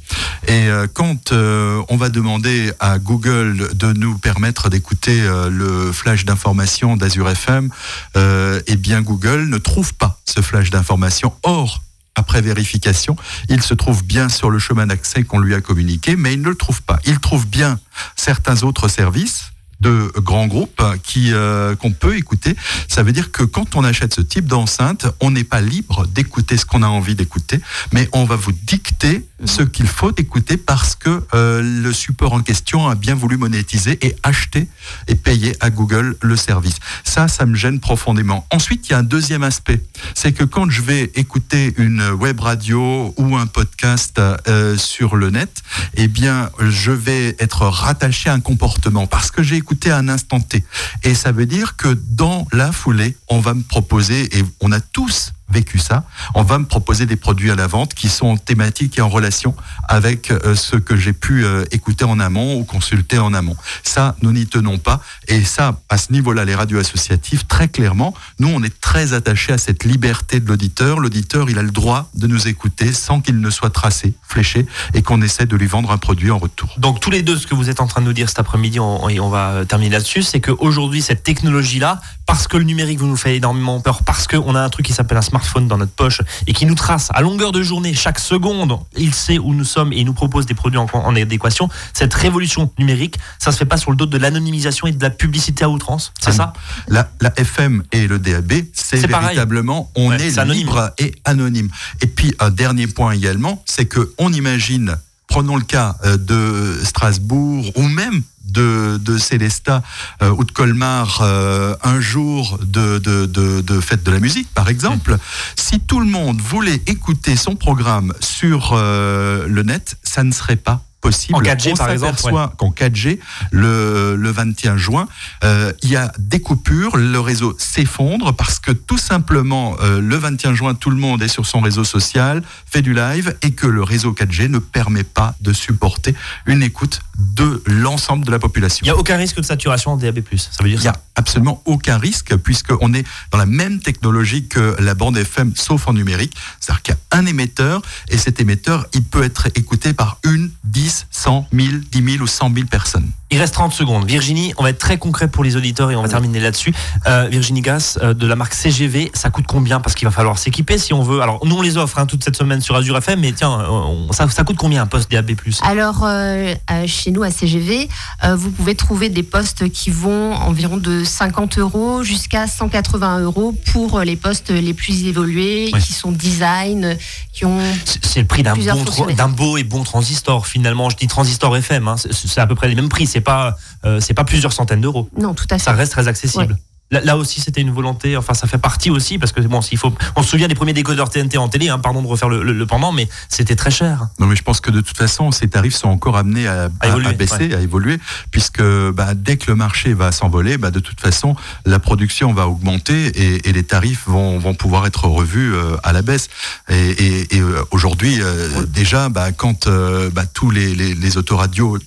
Et 0.46 0.68
euh, 0.68 0.87
quand 0.92 1.33
euh, 1.33 1.83
on 1.88 1.96
va 1.96 2.09
demander 2.09 2.72
à 2.80 2.98
Google 2.98 3.70
de 3.74 3.92
nous 3.92 4.16
permettre 4.18 4.70
d'écouter 4.70 5.20
euh, 5.22 5.50
le 5.50 5.92
flash 5.92 6.24
d'information 6.24 6.96
d'Azure 6.96 7.28
FM, 7.28 7.70
euh, 8.16 8.61
eh 8.66 8.76
bien 8.76 9.02
Google 9.02 9.48
ne 9.48 9.59
trouve 9.59 9.94
pas 9.94 10.18
ce 10.24 10.40
flash 10.40 10.70
d'information. 10.70 11.33
Or, 11.42 11.83
après 12.14 12.42
vérification, 12.42 13.16
il 13.48 13.62
se 13.62 13.74
trouve 13.74 14.05
bien 14.05 14.29
sur 14.29 14.50
le 14.50 14.59
chemin 14.59 14.87
d'accès 14.87 15.24
qu'on 15.24 15.38
lui 15.38 15.55
a 15.55 15.61
communiqué, 15.61 16.16
mais 16.16 16.35
il 16.35 16.42
ne 16.42 16.48
le 16.48 16.55
trouve 16.55 16.83
pas. 16.83 16.98
Il 17.07 17.18
trouve 17.18 17.46
bien 17.46 17.79
certains 18.16 18.62
autres 18.62 18.88
services 18.88 19.50
de 19.81 20.12
grands 20.16 20.46
groupes 20.46 20.83
euh, 21.16 21.77
qu'on 21.77 21.92
peut 21.92 22.16
écouter. 22.16 22.57
Ça 22.88 23.03
veut 23.03 23.12
dire 23.12 23.31
que 23.33 23.42
quand 23.42 23.77
on 23.77 23.85
achète 23.85 24.14
ce 24.14 24.20
type 24.20 24.46
d'enceinte, 24.46 25.07
on 25.20 25.31
n'est 25.31 25.44
pas 25.44 25.61
libre 25.61 26.07
d'écouter 26.07 26.57
ce 26.57 26.64
qu'on 26.64 26.83
a 26.83 26.87
envie 26.87 27.14
d'écouter, 27.14 27.61
mais 27.92 28.09
on 28.12 28.24
va 28.24 28.37
vous 28.37 28.53
dicter 28.53 29.27
ce 29.44 29.62
qu'il 29.62 29.87
faut 29.87 30.12
écouter 30.16 30.57
parce 30.57 30.94
que 30.94 31.22
euh, 31.35 31.62
le 31.62 31.92
support 31.92 32.33
en 32.33 32.42
question 32.42 32.88
a 32.88 32.94
bien 32.94 33.14
voulu 33.14 33.37
monétiser 33.37 33.98
et 34.07 34.16
acheter 34.22 34.68
et 35.09 35.14
payer 35.14 35.57
à 35.61 35.70
Google 35.70 36.16
le 36.20 36.37
service. 36.37 36.76
Ça, 37.04 37.28
ça 37.28 37.46
me 37.46 37.54
gêne 37.54 37.80
profondément. 37.80 38.46
Ensuite, 38.50 38.88
il 38.88 38.92
y 38.92 38.94
a 38.94 38.98
un 38.98 39.02
deuxième 39.02 39.42
aspect, 39.42 39.83
c'est 40.14 40.33
que 40.33 40.44
quand 40.44 40.70
je 40.70 40.83
vais 40.83 41.11
écouter 41.14 41.74
une 41.76 42.11
web 42.11 42.40
radio 42.40 43.14
ou 43.16 43.37
un 43.37 43.46
podcast 43.46 44.18
euh, 44.18 44.76
sur 44.76 45.16
le 45.16 45.30
net, 45.30 45.62
eh 45.94 46.09
bien, 46.09 46.50
je 46.61 46.90
vais 46.90 47.37
être 47.38 47.62
rattaché 47.62 48.30
à 48.30 48.35
un 48.35 48.40
comportement 48.40 49.07
parce 49.07 49.30
que 49.30 49.42
j'ai 49.42 49.57
écouté 49.57 49.90
à 49.90 49.98
un 49.98 50.09
instant 50.09 50.40
T. 50.40 50.64
Et 51.02 51.14
ça 51.14 51.33
veut 51.33 51.46
dire 51.46 51.76
que 51.76 51.96
dans 52.11 52.46
la 52.52 52.72
foulée, 52.72 53.16
on 53.28 53.40
va 53.40 53.54
me 53.54 53.62
proposer, 53.62 54.37
et 54.37 54.44
on 54.61 54.72
a 54.72 54.80
tous 54.80 55.33
vécu 55.48 55.78
ça, 55.78 56.04
on 56.35 56.42
va 56.42 56.59
me 56.59 56.64
proposer 56.64 57.07
des 57.07 57.16
produits 57.16 57.50
à 57.50 57.54
la 57.54 57.66
vente 57.66 57.94
qui 57.94 58.09
sont 58.09 58.37
thématiques 58.37 58.98
et 58.98 59.02
en 59.02 59.09
relation 59.09 59.54
avec 59.88 60.30
euh, 60.30 60.54
ce 60.54 60.76
que 60.76 60.96
j'ai 60.96 61.12
pu 61.12 61.44
euh, 61.44 61.64
écouter 61.70 62.04
en 62.04 62.18
amont 62.18 62.57
ou 62.59 62.64
consulter 62.64 63.18
en 63.18 63.35
amont. 63.35 63.57
Ça, 63.83 64.16
nous 64.22 64.33
n'y 64.33 64.46
tenons 64.46 64.78
pas. 64.78 65.00
Et 65.28 65.44
ça, 65.44 65.80
à 65.88 65.98
ce 65.98 66.12
niveau-là, 66.12 66.44
les 66.44 66.54
radios 66.54 66.78
associatives, 66.78 67.46
très 67.46 67.68
clairement, 67.68 68.14
nous, 68.38 68.48
on 68.48 68.62
est 68.62 68.80
très 68.80 69.12
attachés 69.12 69.52
à 69.52 69.59
cette 69.59 69.85
liberté 69.85 70.40
de 70.40 70.48
l'auditeur. 70.48 70.98
L'auditeur, 70.98 71.50
il 71.50 71.59
a 71.59 71.62
le 71.62 71.70
droit 71.70 72.09
de 72.14 72.26
nous 72.26 72.48
écouter 72.48 72.92
sans 72.92 73.20
qu'il 73.20 73.40
ne 73.40 73.50
soit 73.50 73.70
tracé, 73.70 74.14
fléché, 74.26 74.66
et 74.94 75.02
qu'on 75.02 75.20
essaie 75.22 75.46
de 75.46 75.57
lui 75.57 75.66
vendre 75.66 75.90
un 75.90 75.98
produit 75.98 76.30
en 76.30 76.38
retour. 76.38 76.74
Donc 76.78 77.00
tous 77.00 77.11
les 77.11 77.22
deux, 77.22 77.37
ce 77.37 77.46
que 77.46 77.54
vous 77.54 77.70
êtes 77.70 77.80
en 77.80 77.87
train 77.87 78.00
de 78.00 78.07
nous 78.07 78.12
dire 78.12 78.28
cet 78.28 78.38
après-midi, 78.38 78.80
on, 78.80 79.09
et 79.09 79.20
on 79.20 79.28
va 79.28 79.50
euh, 79.50 79.64
terminer 79.64 79.90
là-dessus, 79.90 80.22
c'est 80.22 80.40
qu'aujourd'hui, 80.40 81.02
cette 81.02 81.22
technologie-là, 81.22 82.00
parce 82.26 82.48
que 82.48 82.57
le 82.57 82.64
numérique 82.64 82.98
vous 82.98 83.07
nous 83.07 83.16
fait 83.16 83.37
énormément 83.37 83.80
peur, 83.80 84.02
parce 84.02 84.26
qu'on 84.26 84.54
a 84.54 84.61
un 84.61 84.68
truc 84.70 84.87
qui 84.87 84.92
s'appelle 84.92 85.18
un 85.18 85.22
smartphone 85.35 85.66
dans 85.66 85.79
notre 85.79 85.92
poche 85.92 86.20
et 86.47 86.53
qui 86.53 86.64
nous 86.64 86.77
trace 86.77 87.09
à 87.12 87.20
longueur 87.20 87.51
de 87.51 87.61
journée, 87.62 87.92
chaque 87.92 88.20
seconde, 88.20 88.79
il 88.97 89.12
sait 89.12 89.38
où 89.38 89.53
nous 89.53 89.64
sommes 89.64 89.92
et 89.92 89.97
il 89.99 90.05
nous 90.07 90.12
propose 90.14 90.47
des 90.47 90.55
produits 90.55 90.79
en, 90.79 90.87
en 90.92 91.16
adéquation. 91.16 91.68
Cette 91.92 92.14
révolution 92.14 92.70
numérique, 92.79 93.16
ça 93.40 93.51
se 93.51 93.57
fait 93.59 93.64
pas 93.64 93.77
sur 93.77 93.90
le 93.90 93.97
dos 93.97 94.07
de 94.07 94.16
l'anonymisation 94.16 94.87
et 94.87 94.92
de 94.92 95.03
la 95.03 95.11
publicité 95.11 95.64
à 95.64 95.68
outrance, 95.70 96.12
c'est 96.20 96.31
Ah 96.31 96.33
ça 96.33 96.53
La, 96.88 97.11
la 97.20 97.33
FM 97.38 97.83
et 97.90 98.07
le 98.07 98.18
DAB, 98.20 98.53
c'est 98.75 99.09
pareil. 99.09 99.25
véritablement, 99.35 99.90
on 99.97 100.11
Ouais, 100.11 100.23
est, 100.25 100.38
anonyme. 100.38 100.66
libre 100.66 100.90
et 100.99 101.14
anonyme. 101.25 101.68
Et 102.01 102.07
puis, 102.07 102.33
un 102.38 102.51
dernier 102.51 102.87
point 102.87 103.12
également, 103.12 103.62
c'est 103.66 103.87
que 103.87 104.12
on 104.18 104.33
imagine, 104.33 104.97
prenons 105.35 105.57
le 105.57 105.64
cas 105.64 105.97
euh, 106.05 106.16
de 106.16 106.79
Strasbourg 106.85 107.73
ou 107.75 107.83
même 107.88 108.23
de, 108.44 108.99
de 108.99 109.18
Célestat 109.18 109.83
euh, 110.23 110.31
ou 110.31 110.44
de 110.44 110.53
Colmar, 110.53 111.23
euh, 111.23 111.75
un 111.83 112.01
jour 112.01 112.61
de, 112.62 112.99
de, 112.99 113.27
de, 113.27 113.81
fête 113.81 114.05
de 114.05 114.12
la 114.12 114.20
musique, 114.20 114.47
par 114.55 114.68
exemple, 114.68 115.18
si 115.57 115.81
tout 115.81 115.99
le 115.99 116.07
monde 116.07 116.40
voulait 116.40 116.81
écouter 116.87 117.35
son 117.35 117.57
programme 117.57 118.14
sur 118.20 118.77
le 118.77 119.62
net, 119.64 119.97
ça 120.05 120.23
ne 120.23 120.31
serait 120.31 120.55
pas 120.55 120.85
possible. 121.04 121.36
En 121.36 121.42
4G, 121.42 121.72
On 121.72 121.76
par 121.76 121.90
exemple, 121.90 122.16
s'aperçoit 122.16 122.52
qu'en 122.56 122.70
4G, 122.70 123.18
le, 123.50 124.16
le 124.16 124.30
21 124.30 124.76
juin, 124.78 125.06
euh, 125.44 125.72
il 125.82 125.90
y 125.90 125.96
a 125.96 126.10
des 126.18 126.40
coupures, 126.40 126.96
le 126.96 127.20
réseau 127.20 127.54
s'effondre 127.58 128.34
parce 128.34 128.58
que 128.58 128.72
tout 128.72 128.98
simplement, 128.98 129.76
euh, 129.80 130.00
le 130.00 130.16
21 130.16 130.54
juin, 130.54 130.74
tout 130.74 130.90
le 130.90 130.96
monde 130.96 131.22
est 131.22 131.28
sur 131.28 131.44
son 131.44 131.60
réseau 131.60 131.84
social, 131.84 132.42
fait 132.64 132.80
du 132.80 132.94
live 132.94 133.36
et 133.42 133.52
que 133.52 133.66
le 133.66 133.82
réseau 133.82 134.12
4G 134.12 134.48
ne 134.48 134.58
permet 134.58 135.04
pas 135.04 135.34
de 135.42 135.52
supporter 135.52 136.14
une 136.46 136.62
écoute 136.62 137.00
de 137.18 137.62
l'ensemble 137.66 138.24
de 138.24 138.31
la 138.31 138.38
population. 138.38 138.85
Il 138.85 138.88
n'y 138.88 138.90
a 138.90 138.96
aucun 138.96 139.16
risque 139.16 139.37
de 139.37 139.42
saturation 139.42 139.92
en 139.92 139.96
DAB+. 139.96 140.20
Ça 140.37 140.62
veut 140.62 140.68
dire 140.68 140.79
Il 140.81 140.83
n'y 140.83 140.88
a 140.88 141.00
absolument 141.14 141.62
aucun 141.64 141.98
risque 141.98 142.37
puisqu'on 142.37 142.92
est 142.94 143.05
dans 143.31 143.38
la 143.38 143.46
même 143.46 143.81
technologie 143.81 144.48
que 144.48 144.77
la 144.81 144.94
bande 144.94 145.16
FM 145.16 145.53
sauf 145.55 145.88
en 145.88 145.92
numérique. 145.92 146.35
C'est-à-dire 146.61 146.83
qu'il 146.83 146.94
y 146.94 146.96
a 146.96 147.18
un 147.18 147.27
émetteur 147.27 147.83
et 148.09 148.18
cet 148.18 148.40
émetteur, 148.40 148.87
il 148.94 149.05
peut 149.05 149.22
être 149.22 149.48
écouté 149.55 149.92
par 149.92 150.18
une, 150.24 150.50
10, 150.64 151.07
100, 151.11 151.48
1000, 151.53 151.81
10 151.90 152.12
000 152.12 152.24
ou 152.24 152.27
100 152.27 152.55
000 152.55 152.66
personnes. 152.66 153.11
Il 153.35 153.40
reste 153.40 153.55
30 153.55 153.73
secondes. 153.73 154.07
Virginie, 154.07 154.55
on 154.59 154.62
va 154.62 154.70
être 154.70 154.79
très 154.79 154.97
concret 154.97 155.27
pour 155.27 155.42
les 155.42 155.57
auditeurs 155.57 155.90
et 155.90 155.97
on 155.97 156.03
va 156.03 156.09
terminer 156.09 156.38
là-dessus. 156.38 156.73
Euh, 157.09 157.27
Virginie 157.29 157.62
Gas, 157.62 157.99
euh, 158.01 158.14
de 158.14 158.29
la 158.29 158.37
marque 158.37 158.55
CGV, 158.55 159.11
ça 159.12 159.29
coûte 159.29 159.47
combien 159.49 159.81
Parce 159.81 159.97
qu'il 159.97 160.07
va 160.07 160.12
falloir 160.12 160.38
s'équiper 160.38 160.79
si 160.79 160.92
on 160.92 161.03
veut? 161.03 161.20
Alors, 161.20 161.44
nous, 161.44 161.57
on 161.57 161.61
les 161.62 161.77
offre 161.77 161.99
hein, 161.99 162.07
toute 162.07 162.23
cette 162.23 162.37
semaine 162.37 162.61
sur 162.61 162.77
Azure 162.77 162.97
FM, 162.97 163.18
mais 163.18 163.33
tiens, 163.33 163.51
on- 163.68 164.12
ça, 164.12 164.29
ça 164.31 164.44
coûte 164.44 164.57
combien 164.57 164.83
un 164.83 164.87
poste 164.87 165.11
DAB 165.11 165.33
Alors, 165.62 166.05
euh, 166.05 166.55
euh, 166.70 166.87
chez 166.87 167.11
nous, 167.11 167.25
à 167.25 167.33
CGV, 167.33 167.88
euh, 168.23 168.37
vous 168.37 168.53
pouvez 168.53 168.77
trouver 168.77 169.09
des 169.09 169.25
postes 169.25 169.68
qui 169.68 169.90
vont 169.90 170.35
environ 170.35 170.77
de 170.77 171.03
50 171.03 171.59
euros 171.59 172.05
jusqu'à 172.05 172.47
180 172.47 173.18
euros 173.18 173.53
pour 173.73 173.99
les 173.99 174.14
postes 174.14 174.51
les 174.51 174.75
plus 174.75 175.07
évolués, 175.07 175.70
Oui. 175.75 175.81
qui 175.83 175.92
sont 175.92 176.12
design, 176.12 176.97
qui 177.33 177.47
ont... 177.47 177.59
C'est 178.01 178.20
le 178.20 178.27
prix 178.27 178.44
d'un 178.44 178.55
bon, 178.55 179.29
beau 179.31 179.57
et 179.57 179.64
bon 179.64 179.83
transistor, 179.83 180.47
finalement. 180.47 180.88
Je 180.88 180.97
dis 180.97 181.09
transistor 181.09 181.57
FM, 181.57 181.88
hein, 181.88 181.97
c'est 181.97 182.12
c'est 182.14 182.40
à 182.40 182.47
peu 182.47 182.55
près 182.55 182.68
les 182.68 182.77
mêmes 182.77 182.88
prix. 182.88 183.07
C'est 183.09 183.23
pas, 183.24 183.56
euh, 183.84 183.98
c'est 184.00 184.14
pas 184.14 184.24
plusieurs 184.24 184.52
centaines 184.52 184.80
d'euros. 184.82 185.08
Non, 185.18 185.34
tout 185.34 185.46
à 185.50 185.58
fait. 185.58 185.64
Ça 185.64 185.72
reste 185.72 185.92
très 185.92 186.06
accessible. 186.08 186.56
Là, 186.90 187.00
là 187.00 187.16
aussi, 187.16 187.40
c'était 187.40 187.62
une 187.62 187.70
volonté. 187.72 188.14
Enfin, 188.14 188.34
ça 188.34 188.46
fait 188.46 188.58
partie 188.58 188.90
aussi 188.90 189.18
parce 189.18 189.32
que 189.32 189.40
bon, 189.40 189.62
s'il 189.62 189.78
faut, 189.78 189.92
on 190.16 190.22
se 190.22 190.28
souvient 190.28 190.48
des 190.48 190.54
premiers 190.54 190.74
décodeurs 190.74 191.08
TNT 191.08 191.38
en 191.38 191.48
télé. 191.48 191.70
Hein, 191.70 191.78
pardon 191.78 192.02
de 192.02 192.06
refaire 192.06 192.28
le, 192.28 192.42
le- 192.44 192.52
le 192.52 192.66
pendant, 192.66 192.92
mais 192.92 193.08
c'était 193.30 193.56
très 193.56 193.70
cher. 193.70 194.06
Non, 194.20 194.26
mais 194.26 194.37
je 194.37 194.42
pense 194.42 194.60
que 194.60 194.70
de 194.70 194.82
toute 194.82 194.96
façon, 194.96 195.32
ces 195.32 195.48
tarifs 195.48 195.74
sont 195.74 195.88
encore 195.88 196.18
amenés 196.18 196.46
à, 196.46 196.68
À 196.80 196.88
évoluer, 196.88 197.14
baisser, 197.14 197.54
à 197.54 197.60
évoluer, 197.62 197.98
puisque 198.30 198.62
bah, 198.92 199.14
dès 199.14 199.38
que 199.38 199.50
le 199.50 199.56
marché 199.56 199.94
va 199.94 200.12
s'envoler, 200.12 200.58
bah, 200.58 200.70
de 200.70 200.78
toute 200.78 201.00
façon, 201.00 201.34
la 201.64 201.78
production 201.78 202.34
va 202.34 202.46
augmenter 202.48 203.06
et, 203.06 203.48
et 203.48 203.52
les 203.54 203.64
tarifs 203.64 204.02
vont, 204.06 204.38
vont 204.38 204.54
pouvoir 204.54 204.87
être 204.87 205.06
revus 205.06 205.54
euh, 205.54 205.76
à 205.84 205.94
la 205.94 206.02
baisse. 206.02 206.28
Et, 206.68 206.74
et- 206.90 207.37
et, 207.37 207.40
euh, 207.40 207.64
aujourd'hui, 207.70 208.18
euh, 208.20 208.66
déjà, 208.66 209.08
bah, 209.08 209.32
quand 209.32 209.68
euh, 209.68 210.10
bah, 210.10 210.26
tous 210.26 210.50
les, 210.50 210.74
les, 210.74 210.94
les 210.94 211.16
autoradios 211.16 211.78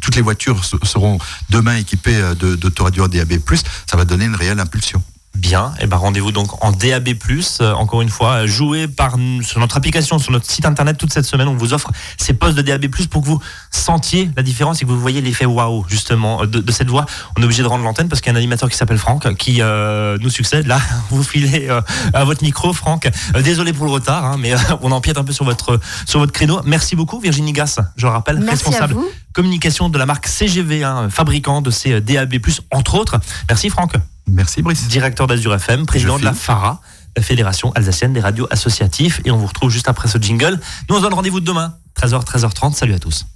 toutes 0.00 0.16
les 0.16 0.22
voitures 0.22 0.64
se- 0.64 0.76
seront 0.84 1.18
demain 1.50 1.76
équipées 1.76 2.16
euh, 2.16 2.34
de- 2.34 2.56
d'autoradios 2.56 3.08
DAB+, 3.08 3.32
ça 3.86 3.96
va 3.96 4.04
donner 4.04 4.24
une 4.26 4.34
réelle 4.36 4.60
impulsion. 4.60 5.02
Bien, 5.38 5.72
et 5.80 5.86
ben 5.86 5.96
rendez-vous 5.96 6.32
donc 6.32 6.64
en 6.64 6.72
DAB+, 6.72 7.10
euh, 7.60 7.72
encore 7.74 8.02
une 8.02 8.08
fois, 8.08 8.40
par 8.96 9.16
sur 9.42 9.60
notre 9.60 9.76
application, 9.76 10.18
sur 10.18 10.32
notre 10.32 10.50
site 10.50 10.66
internet 10.66 10.98
toute 10.98 11.12
cette 11.12 11.26
semaine, 11.26 11.46
on 11.46 11.56
vous 11.56 11.72
offre 11.72 11.92
ces 12.16 12.34
postes 12.34 12.56
de 12.56 12.62
DAB+, 12.62 12.86
pour 13.08 13.22
que 13.22 13.26
vous 13.26 13.40
sentiez 13.70 14.30
la 14.36 14.42
différence 14.42 14.82
et 14.82 14.84
que 14.84 14.90
vous 14.90 14.98
voyez 14.98 15.20
l'effet 15.20 15.44
waouh, 15.44 15.84
justement, 15.88 16.42
euh, 16.42 16.46
de, 16.46 16.58
de 16.58 16.72
cette 16.72 16.88
voix. 16.88 17.06
On 17.36 17.42
est 17.42 17.44
obligé 17.44 17.62
de 17.62 17.68
rendre 17.68 17.84
l'antenne 17.84 18.08
parce 18.08 18.20
qu'il 18.20 18.32
y 18.32 18.34
a 18.34 18.36
un 18.36 18.38
animateur 18.38 18.68
qui 18.68 18.76
s'appelle 18.76 18.98
Franck, 18.98 19.32
qui 19.36 19.62
euh, 19.62 20.18
nous 20.20 20.30
succède. 20.30 20.66
Là, 20.66 20.80
vous 21.10 21.22
filez 21.22 21.68
euh, 21.70 21.80
à 22.12 22.24
votre 22.24 22.42
micro, 22.42 22.72
Franck. 22.72 23.08
Euh, 23.36 23.42
désolé 23.42 23.72
pour 23.72 23.86
le 23.86 23.92
retard, 23.92 24.24
hein, 24.24 24.36
mais 24.40 24.54
on 24.82 24.90
empiète 24.90 25.18
un 25.18 25.24
peu 25.24 25.32
sur 25.32 25.44
votre, 25.44 25.78
sur 26.04 26.18
votre 26.18 26.32
créneau. 26.32 26.60
Merci 26.64 26.96
beaucoup, 26.96 27.20
Virginie 27.20 27.52
Gass, 27.52 27.78
je 27.96 28.06
le 28.06 28.12
rappelle, 28.12 28.38
Merci 28.38 28.64
responsable 28.64 28.96
communication 29.34 29.88
de 29.88 29.98
la 29.98 30.06
marque 30.06 30.26
CGV, 30.26 30.82
hein, 30.82 31.10
fabricant 31.10 31.60
de 31.60 31.70
ces 31.70 32.00
DAB+, 32.00 32.34
entre 32.72 32.96
autres. 32.96 33.20
Merci 33.48 33.70
Franck 33.70 33.92
Merci 34.28 34.62
Brice. 34.62 34.88
directeur 34.88 35.26
d'Azur 35.26 35.54
FM, 35.54 35.86
président 35.86 36.18
de 36.18 36.24
la. 36.24 36.32
FARA, 36.32 36.80
la 37.16 37.22
Fédération 37.22 37.72
alsacienne 37.72 38.12
des 38.12 38.20
radios 38.20 38.46
associatifs. 38.50 39.20
Et 39.24 39.30
on 39.30 39.38
vous 39.38 39.46
retrouve 39.46 39.70
juste 39.70 39.88
après 39.88 40.08
ce 40.08 40.18
jingle. 40.18 40.58
Nous, 40.88 40.94
on 40.94 40.98
se 40.98 41.02
donne 41.02 41.14
rendez-vous 41.14 41.40
demain, 41.40 41.74
13h, 42.00 42.24
13h30. 42.24 42.74
Salut 42.74 42.94
à 42.94 42.98
tous. 42.98 43.26